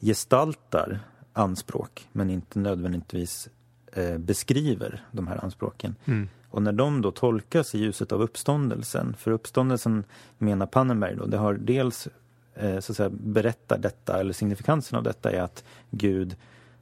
[0.00, 1.00] gestaltar
[1.32, 3.48] anspråk men inte nödvändigtvis
[3.92, 5.94] eh, beskriver de här anspråken.
[6.04, 6.28] Mm.
[6.50, 10.04] Och när de då tolkas i ljuset av uppståndelsen, för uppståndelsen
[10.38, 12.08] menar Pannenberg då, det har dels
[12.54, 16.36] eh, så att säga berättar detta, eller signifikansen av detta är att Gud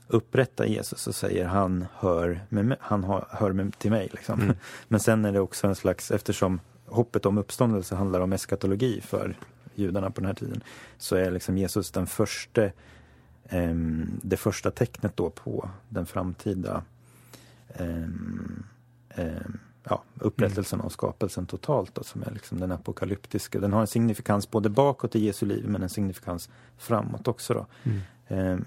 [0.08, 4.08] upprättar Jesus och säger han hör, med, han hör med, till mig.
[4.12, 4.40] Liksom.
[4.40, 4.56] Mm.
[4.88, 9.36] Men sen är det också en slags, eftersom hoppet om uppståndelse handlar om eskatologi för
[9.74, 10.60] judarna på den här tiden,
[10.98, 12.64] så är liksom Jesus den första,
[13.44, 13.74] eh,
[14.22, 16.82] det första tecknet då på den framtida
[17.68, 18.02] eh,
[19.08, 19.46] eh,
[19.84, 20.86] ja, upprättelsen mm.
[20.86, 23.60] av skapelsen totalt då, som är liksom den apokalyptiska.
[23.60, 27.54] Den har en signifikans både bakåt i Jesu liv men en signifikans framåt också.
[27.54, 27.66] Då.
[28.30, 28.64] Mm.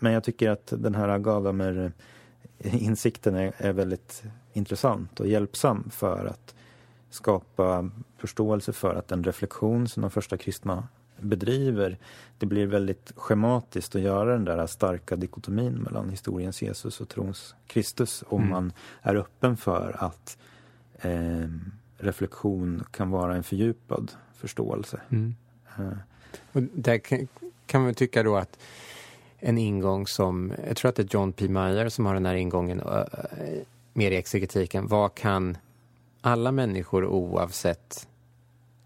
[0.00, 4.22] Men jag tycker att den här Gadamer-insikten är, är väldigt
[4.52, 6.54] intressant och hjälpsam för att
[7.10, 10.88] skapa förståelse för att den reflektion som de första kristna
[11.20, 11.98] bedriver,
[12.38, 17.54] det blir väldigt schematiskt att göra den där starka dikotomin mellan historiens Jesus och trons
[17.66, 18.50] Kristus om mm.
[18.50, 18.72] man
[19.02, 20.38] är öppen för att
[21.00, 21.48] eh,
[21.98, 25.00] reflektion kan vara en fördjupad förståelse.
[25.08, 25.34] Mm.
[25.78, 25.92] Eh.
[26.52, 27.28] Och där kan,
[27.66, 28.58] kan man tycka då att
[29.40, 31.48] en ingång som, jag tror att det är John P.
[31.48, 32.82] Meyer som har den här ingången
[33.92, 34.86] mer i exegetiken.
[34.86, 35.58] Vad kan
[36.20, 38.08] alla människor oavsett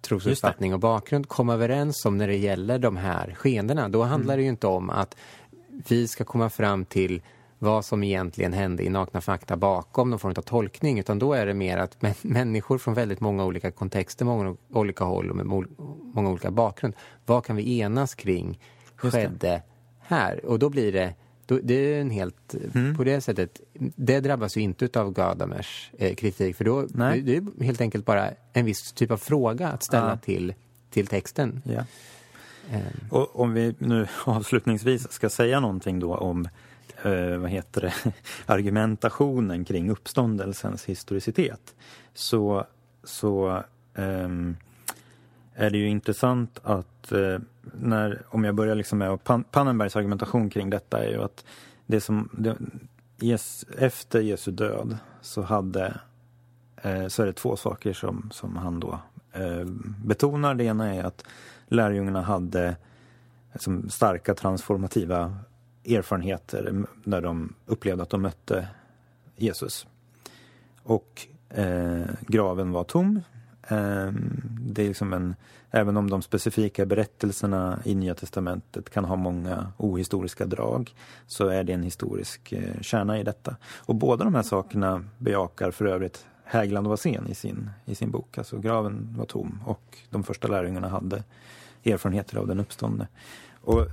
[0.00, 3.88] trosuppfattning och bakgrund komma överens om när det gäller de här skeendena?
[3.88, 4.36] Då handlar mm.
[4.36, 5.16] det ju inte om att
[5.88, 7.22] vi ska komma fram till
[7.58, 11.46] vad som egentligen hände i nakna fakta bakom någon form av tolkning utan då är
[11.46, 15.46] det mer att människor från väldigt många olika kontexter, många olika håll och med
[16.14, 16.94] många olika bakgrund,
[17.26, 18.60] vad kan vi enas kring
[18.96, 19.62] skedde
[20.06, 20.44] här.
[20.44, 21.14] Och då blir det,
[21.46, 22.96] då, det är en helt, mm.
[22.96, 23.60] på det sättet,
[23.96, 27.20] det drabbas ju inte av Gadamers eh, kritik för då Nej.
[27.20, 30.16] det är helt enkelt bara en viss typ av fråga att ställa ja.
[30.16, 30.54] till,
[30.90, 31.62] till texten.
[31.64, 31.84] Ja.
[32.72, 33.08] Um.
[33.10, 36.48] Och om vi nu avslutningsvis ska säga någonting då om
[37.04, 37.94] eh, vad heter det,
[38.46, 41.74] argumentationen kring uppståndelsens historicitet
[42.14, 42.66] så,
[43.04, 43.62] så
[43.94, 44.56] um,
[45.54, 47.38] är det ju intressant att eh,
[47.72, 51.44] när, om jag börjar liksom med Pan Pannenbergs argumentation kring detta är ju att
[51.86, 52.56] det som, det,
[53.20, 56.00] yes, efter Jesu död så hade
[56.76, 58.98] eh, så är det två saker som, som han då
[59.32, 59.64] eh,
[60.04, 60.54] betonar.
[60.54, 61.24] Det ena är att
[61.68, 62.76] lärjungarna hade
[63.52, 65.36] liksom, starka transformativa
[65.84, 68.68] erfarenheter när de upplevde att de mötte
[69.36, 69.86] Jesus.
[70.82, 73.20] Och eh, graven var tom.
[73.68, 75.34] Ehm, det är liksom en,
[75.70, 80.94] även om de specifika berättelserna i Nya Testamentet kan ha många ohistoriska drag
[81.26, 83.56] så är det en historisk eh, kärna i detta.
[83.76, 88.10] Och båda de här sakerna bejakar för övrigt Hägland och Wassén i sin, i sin
[88.10, 88.38] bok.
[88.38, 91.24] Alltså graven var tom och de första lärjungarna hade
[91.84, 93.08] erfarenheter av den uppståndne.
[93.60, 93.86] Och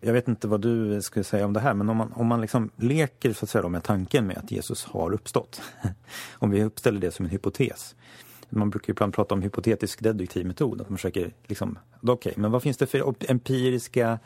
[0.00, 2.40] jag vet inte vad du skulle säga om det här, men om man, om man
[2.40, 5.62] liksom leker så att säga, med tanken med att Jesus har uppstått.
[6.32, 7.94] om vi uppställer det som en hypotes
[8.52, 12.50] man brukar ibland prata om hypotetisk deduktiv metod, att man försöker liksom, okej, okay, men
[12.50, 14.18] vad finns det för empiriska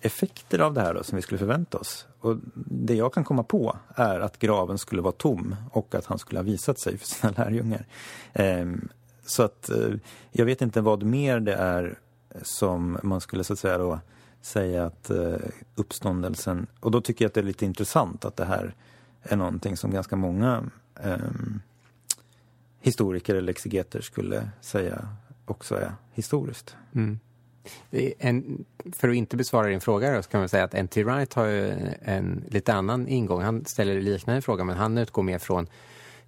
[0.00, 2.06] effekter av det här då som vi skulle förvänta oss?
[2.20, 6.18] Och det jag kan komma på är att graven skulle vara tom och att han
[6.18, 7.86] skulle ha visat sig för sina lärjungar.
[8.32, 8.88] Ehm,
[9.26, 9.94] så att eh,
[10.30, 11.98] jag vet inte vad mer det är
[12.42, 14.00] som man skulle så att säga då
[14.42, 15.34] säga att eh,
[15.74, 18.74] uppståndelsen, och då tycker jag att det är lite intressant att det här
[19.22, 20.64] är någonting som ganska många
[21.04, 21.62] um,
[22.80, 25.08] historiker eller exegeter skulle säga
[25.46, 26.76] också är historiskt.
[26.94, 27.18] Mm.
[28.18, 31.04] En, för att inte besvara din fråga då, så kan man säga att N.T.
[31.04, 31.46] Wright har
[32.02, 33.42] en lite annan ingång.
[33.42, 35.66] Han ställer liknande fråga men han utgår mer från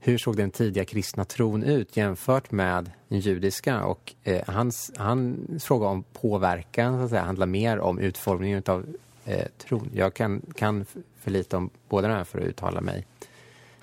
[0.05, 3.85] hur såg den tidiga kristna tron ut jämfört med den judiska?
[3.85, 8.87] Och eh, hans, hans fråga om påverkan så att säga, handlar mer om utformningen av
[9.25, 9.91] eh, tron.
[9.95, 10.87] Jag kan, kan
[11.19, 13.07] för lite om båda de här för att uttala mig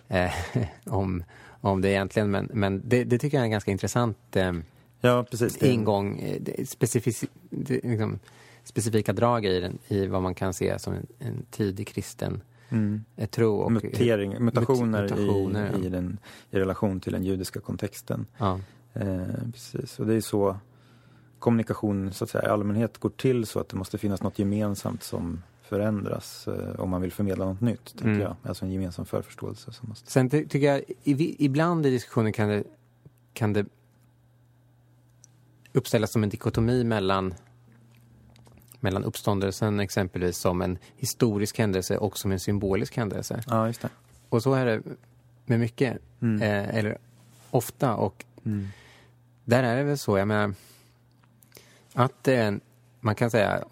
[0.07, 0.32] eh,
[0.86, 1.24] om,
[1.62, 4.53] om det egentligen, men, men det, det tycker jag är en ganska intressant eh,
[5.01, 5.64] ja, precis.
[5.64, 8.20] ingång, eh, specific, liksom,
[8.64, 13.03] specifika drag i, den, i vad man kan se som en, en tidig kristen mm.
[13.30, 13.55] tro.
[13.55, 15.86] Och Mutering, mutationer, mutationer i, ja.
[15.86, 16.18] i, den,
[16.51, 18.26] i relation till den judiska kontexten.
[18.38, 18.60] Ja.
[18.93, 20.57] Eh, precis, och det är så
[21.39, 25.03] kommunikation så att säga, i allmänhet går till så att det måste finnas något gemensamt
[25.03, 28.22] som förändras eh, om man vill förmedla något nytt, tänker mm.
[28.22, 28.36] jag.
[28.43, 29.72] Alltså en gemensam förförståelse.
[29.72, 30.11] Som måste...
[30.11, 32.63] Sen ty tycker jag, i, ibland i diskussionen kan det,
[33.34, 33.65] kan det
[35.74, 37.34] uppställas som en dikotomi mellan
[38.80, 43.43] mellan uppståndelsen exempelvis som en historisk händelse och som en symbolisk händelse.
[43.47, 43.89] Ja, just det.
[44.30, 44.82] Och så är det
[45.45, 46.41] med mycket, mm.
[46.41, 46.97] eh, eller
[47.49, 47.95] ofta.
[47.95, 48.67] Och mm.
[49.45, 50.53] där är det väl så, jag menar,
[51.93, 52.61] att en,
[52.99, 53.63] man kan säga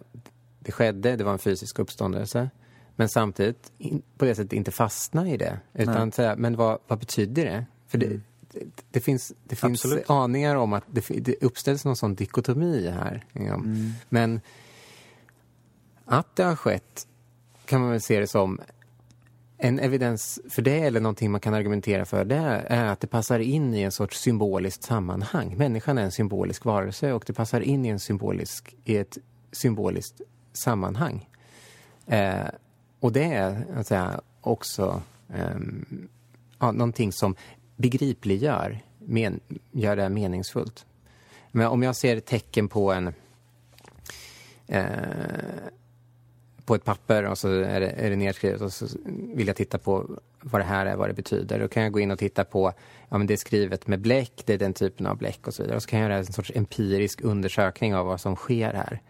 [0.68, 2.50] det skedde, det var en fysisk uppståndelse.
[2.96, 5.60] Men samtidigt in, på det sättet inte fastna i det.
[5.74, 7.66] Utan säga, men vad, vad betyder det?
[7.88, 8.24] För det, mm.
[8.52, 8.60] det,
[8.92, 13.26] det, finns, det finns aningar om att det, det uppställs någon sån dikotomi här.
[13.34, 13.92] Mm.
[14.10, 14.42] Men
[16.06, 17.08] att det har skett
[17.66, 18.62] kan man väl se det som
[19.58, 23.40] en evidens för det eller någonting man kan argumentera för det är att det passar
[23.40, 25.58] in i en sorts symboliskt sammanhang.
[25.58, 29.18] Människan är en symbolisk varelse och det passar in i, en symbolisk, i ett
[29.52, 30.22] symboliskt
[30.58, 31.30] sammanhang.
[32.06, 32.48] Eh,
[33.00, 35.02] och det är att säga, också
[35.34, 35.58] eh,
[36.60, 37.36] ja, någonting som
[37.76, 39.40] begripliggör, men,
[39.72, 40.86] gör det meningsfullt.
[41.52, 43.14] Men om jag ser tecken på en
[44.68, 44.84] eh,
[46.66, 49.78] på ett papper och så är det, är det nedskrivet och så vill jag titta
[49.78, 51.60] på vad det här är, vad det betyder.
[51.60, 52.74] Då kan jag gå in och titta på,
[53.10, 55.64] ja men det är skrivet med bläck, det är den typen av bläck och så
[55.64, 55.76] vidare.
[55.76, 59.02] Och så kan jag göra en sorts empirisk undersökning av vad som sker här.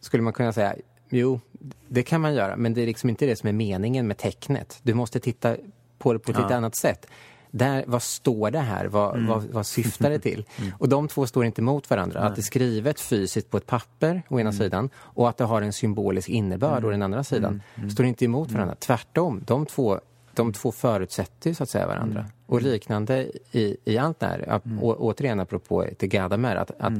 [0.00, 0.74] Skulle man kunna säga,
[1.08, 1.40] jo,
[1.88, 4.78] det kan man göra, men det är liksom inte det som är meningen med tecknet.
[4.82, 5.56] Du måste titta
[5.98, 6.42] på det på ett ja.
[6.42, 7.06] lite annat sätt
[7.50, 8.86] där, vad står det här?
[8.86, 9.26] Vad, mm.
[9.26, 10.44] vad, vad syftar det till?
[10.58, 10.72] Mm.
[10.78, 12.20] Och de två står inte mot varandra.
[12.20, 12.28] Nej.
[12.28, 14.58] Att det är skrivet fysiskt på ett papper å ena mm.
[14.58, 17.62] sidan och att det har en symbolisk innebörd å den andra sidan mm.
[17.74, 17.90] Mm.
[17.90, 18.74] står inte emot varandra.
[18.74, 20.00] Tvärtom, de två,
[20.34, 22.26] de två förutsätter så att säga varandra.
[22.46, 24.60] Och liknande i, i allt det här.
[24.80, 26.92] Å, återigen apropå till Gadamer, att, att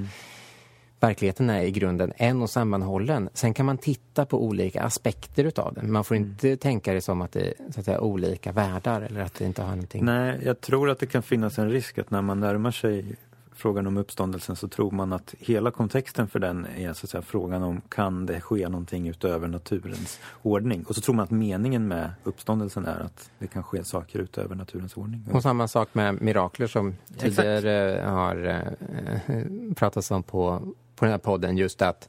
[1.01, 3.29] verkligheten är i grunden en och sammanhållen.
[3.35, 5.93] Sen kan man titta på olika aspekter utav den.
[5.93, 6.29] Man får mm.
[6.29, 6.59] inte mm.
[6.59, 10.05] tänka det som att det är säga, olika världar eller att det inte har någonting.
[10.05, 13.17] Nej, jag tror att det kan finnas en risk att när man närmar sig
[13.57, 17.23] frågan om uppståndelsen så tror man att hela kontexten för den är så att säga,
[17.23, 20.85] frågan om kan det ske någonting utöver naturens ordning?
[20.89, 24.55] Och så tror man att meningen med uppståndelsen är att det kan ske saker utöver
[24.55, 25.29] naturens ordning.
[25.33, 28.09] Och samma sak med mirakler som tidigare Exakt.
[28.11, 28.47] har
[29.27, 30.63] eh, pratats om på
[30.97, 32.09] på den här podden just att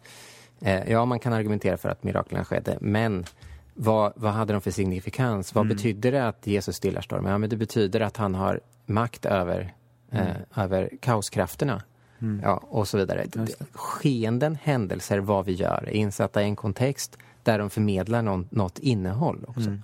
[0.61, 3.25] eh, ja, man kan argumentera för att miraklerna skedde, men
[3.73, 5.55] vad, vad hade de för signifikans?
[5.55, 5.77] Vad mm.
[5.77, 7.31] betyder det att Jesus stillar stormen?
[7.31, 9.73] Ja, men det betyder att han har makt över,
[10.11, 10.35] eh, mm.
[10.55, 11.81] över kaoskrafterna.
[12.19, 12.41] Mm.
[12.43, 13.25] Ja, och så vidare.
[13.73, 18.79] Skeenden, händelser, vad vi gör är insatta i en kontext där de förmedlar någon, något
[18.79, 19.69] innehåll också.
[19.69, 19.83] Mm.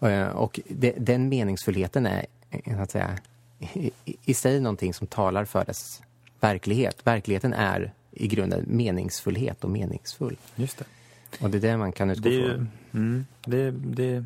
[0.00, 0.28] Mm.
[0.28, 2.26] Eh, och det, den meningsfullheten är
[2.64, 3.18] så att säga,
[3.58, 6.02] i, i, sig någonting som talar för dess
[6.40, 6.96] verklighet.
[7.04, 10.36] Verkligheten är i grunden meningsfullhet och meningsfull.
[10.56, 10.84] Just det.
[11.40, 12.68] Och det är det man kan utgå det, från.
[12.92, 14.24] Mm, det, det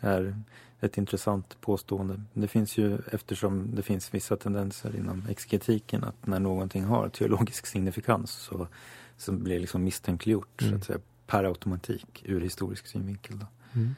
[0.00, 0.34] är
[0.80, 2.22] ett intressant påstående.
[2.32, 7.66] Det finns ju, eftersom det finns vissa tendenser inom exegetiken att när någonting har teologisk
[7.66, 8.68] signifikans så,
[9.16, 10.72] så blir det liksom misstänkliggjort mm.
[10.72, 13.38] så att säga, per automatik ur historisk synvinkel.
[13.38, 13.46] Då.
[13.72, 13.94] Mm.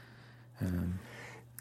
[0.58, 0.98] Um,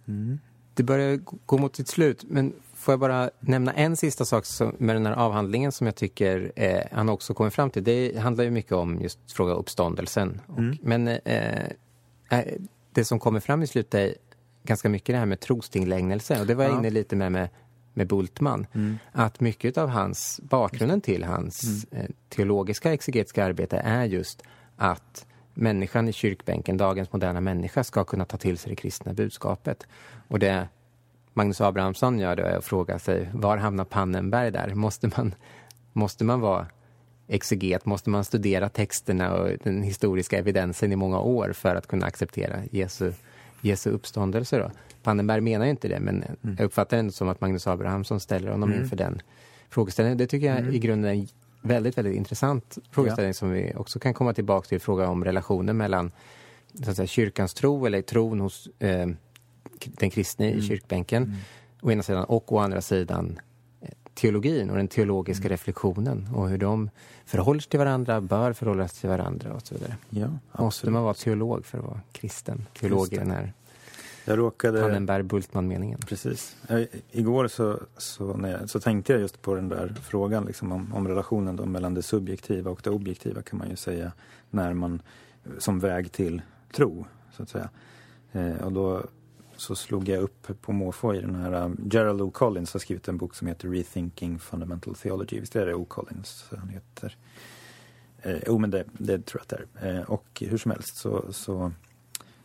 [0.06, 0.39] mm.
[0.74, 4.76] Det börjar gå mot sitt slut, men Får jag bara nämna en sista sak som,
[4.78, 7.84] med den här avhandlingen som jag tycker eh, han också kommer fram till.
[7.84, 10.41] Det handlar ju mycket om just fråga uppståndelsen.
[10.57, 10.78] Mm.
[10.82, 11.65] men eh,
[12.30, 12.45] eh,
[12.91, 14.15] det som kommer fram i slutet är
[14.63, 16.39] ganska mycket det här med trostinglägnelse.
[16.39, 16.80] Och det var jag ja.
[16.80, 17.49] inne lite med med,
[17.93, 18.67] med Bultman.
[18.74, 18.97] Mm.
[19.11, 22.05] Att mycket av hans, bakgrunden till hans mm.
[22.05, 24.43] eh, teologiska exegetiska arbete är just
[24.78, 29.88] att människan i kyrkbänken, dagens moderna människa, ska kunna ta till sig det kristna budskapet.
[30.28, 30.68] Och det
[31.34, 34.76] Magnus Abrahamsson gör det och frågar sig var hamnar Pannenberg där?
[34.76, 35.36] Måste man,
[35.93, 36.68] måste man vara
[37.28, 37.86] exeget?
[37.86, 42.60] Måste man studera texterna och den historiska evidensen i många år för att kunna acceptera
[42.72, 43.14] Jesu,
[43.62, 44.58] Jesu uppståndelse?
[44.58, 44.72] Då?
[45.04, 46.56] Pannenberg menar ju inte det, men mm.
[46.58, 48.84] jag uppfattar det som att Magnus Abrahamsson ställer honom mm.
[48.84, 49.22] inför den
[49.70, 50.18] frågeställningen.
[50.18, 50.74] Det tycker jag mm.
[50.74, 51.28] i grunden är en
[51.62, 53.34] väldigt, väldigt intressant frågeställning ja.
[53.34, 54.80] som vi också kan komma tillbaka till.
[54.80, 56.12] Fråga om relationen mellan
[56.84, 59.07] så att säga, kyrkans tro eller tron hos eh,
[59.86, 61.38] den kristne i kyrkbänken mm.
[61.82, 63.39] å ena sidan och å andra sidan
[63.82, 65.49] eh, teologin och den teologiska mm.
[65.49, 66.89] reflektionen och hur de
[67.26, 69.95] förhåller sig till varandra, bör förhålla sig till varandra och så vidare.
[70.09, 70.30] Ja,
[70.64, 72.68] Måste man vara teolog för att vara kristen?
[72.80, 73.53] Teolog i den här
[74.32, 74.82] jag råkade...
[74.82, 75.99] Tannenberg-Bultman-meningen.
[76.07, 76.55] Precis.
[76.67, 80.93] Jag, igår så, så, jag, så tänkte jag just på den där frågan liksom om,
[80.93, 84.11] om relationen då mellan det subjektiva och det objektiva kan man ju säga
[84.49, 85.01] när man
[85.57, 86.41] som väg till
[86.73, 87.69] tro, så att säga.
[88.32, 89.03] Eh, och då
[89.57, 92.32] så slog jag upp på måfå i den här, um, Gerald O.
[92.32, 95.39] Collins har skrivit en bok som heter Rethinking Fundamental Theology.
[95.39, 95.86] Visst är det O.
[95.86, 97.17] Collins han heter?
[98.21, 99.99] Eh, jo, men det, det tror jag att det är.
[99.99, 101.71] Eh, och hur som helst så, så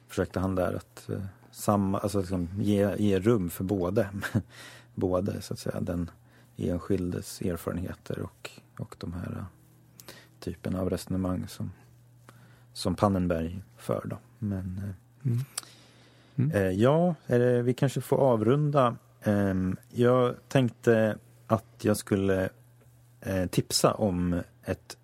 [0.08, 1.22] försökte han där att eh,
[1.56, 4.08] samma, alltså liksom ge, ge rum för både,
[4.94, 6.10] både så att säga den
[6.56, 9.44] enskildes erfarenheter och, och de här uh,
[10.40, 11.72] typen av resonemang som,
[12.72, 14.02] som Pannenberg för.
[14.04, 14.18] Då.
[14.38, 15.44] Men uh, mm.
[16.36, 16.52] Mm.
[16.56, 18.96] Uh, ja, det, vi kanske får avrunda.
[19.24, 22.48] Um, jag tänkte att jag skulle
[23.50, 24.96] tipsa om ett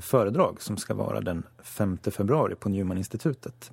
[0.00, 3.72] föredrag som ska vara den 5 februari på Newman-institutet.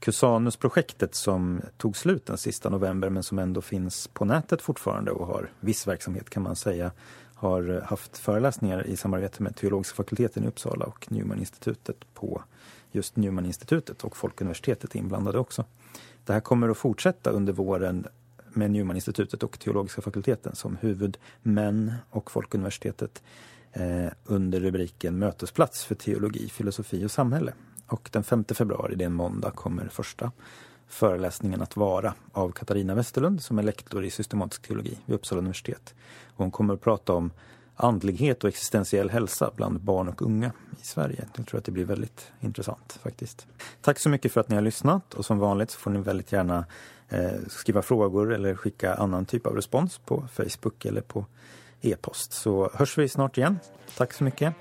[0.00, 5.26] Cusanus-projektet som tog slut den sista november men som ändå finns på nätet fortfarande och
[5.26, 6.92] har viss verksamhet kan man säga
[7.34, 12.42] har haft föreläsningar i samarbete med teologiska fakulteten i Uppsala och Newman-institutet på
[12.92, 15.64] just Newman-institutet och Folkuniversitetet inblandade också.
[16.24, 18.06] Det här kommer att fortsätta under våren
[18.52, 23.22] med Newman-institutet och teologiska fakulteten som huvudmän och Folkuniversitetet
[23.72, 27.52] eh, under rubriken Mötesplats för teologi, filosofi och samhälle.
[27.90, 30.32] Och den 5 februari, det är en måndag, kommer första
[30.88, 35.94] föreläsningen att vara av Katarina Westerlund som är lektor i systematisk teologi vid Uppsala universitet.
[36.26, 37.30] Och hon kommer att prata om
[37.76, 41.28] andlighet och existentiell hälsa bland barn och unga i Sverige.
[41.36, 43.46] Jag tror att det blir väldigt intressant faktiskt.
[43.80, 46.32] Tack så mycket för att ni har lyssnat och som vanligt så får ni väldigt
[46.32, 46.64] gärna
[47.08, 51.26] eh, skriva frågor eller skicka annan typ av respons på Facebook eller på
[51.80, 52.32] e-post.
[52.32, 53.58] Så hörs vi snart igen.
[53.96, 54.54] Tack så mycket.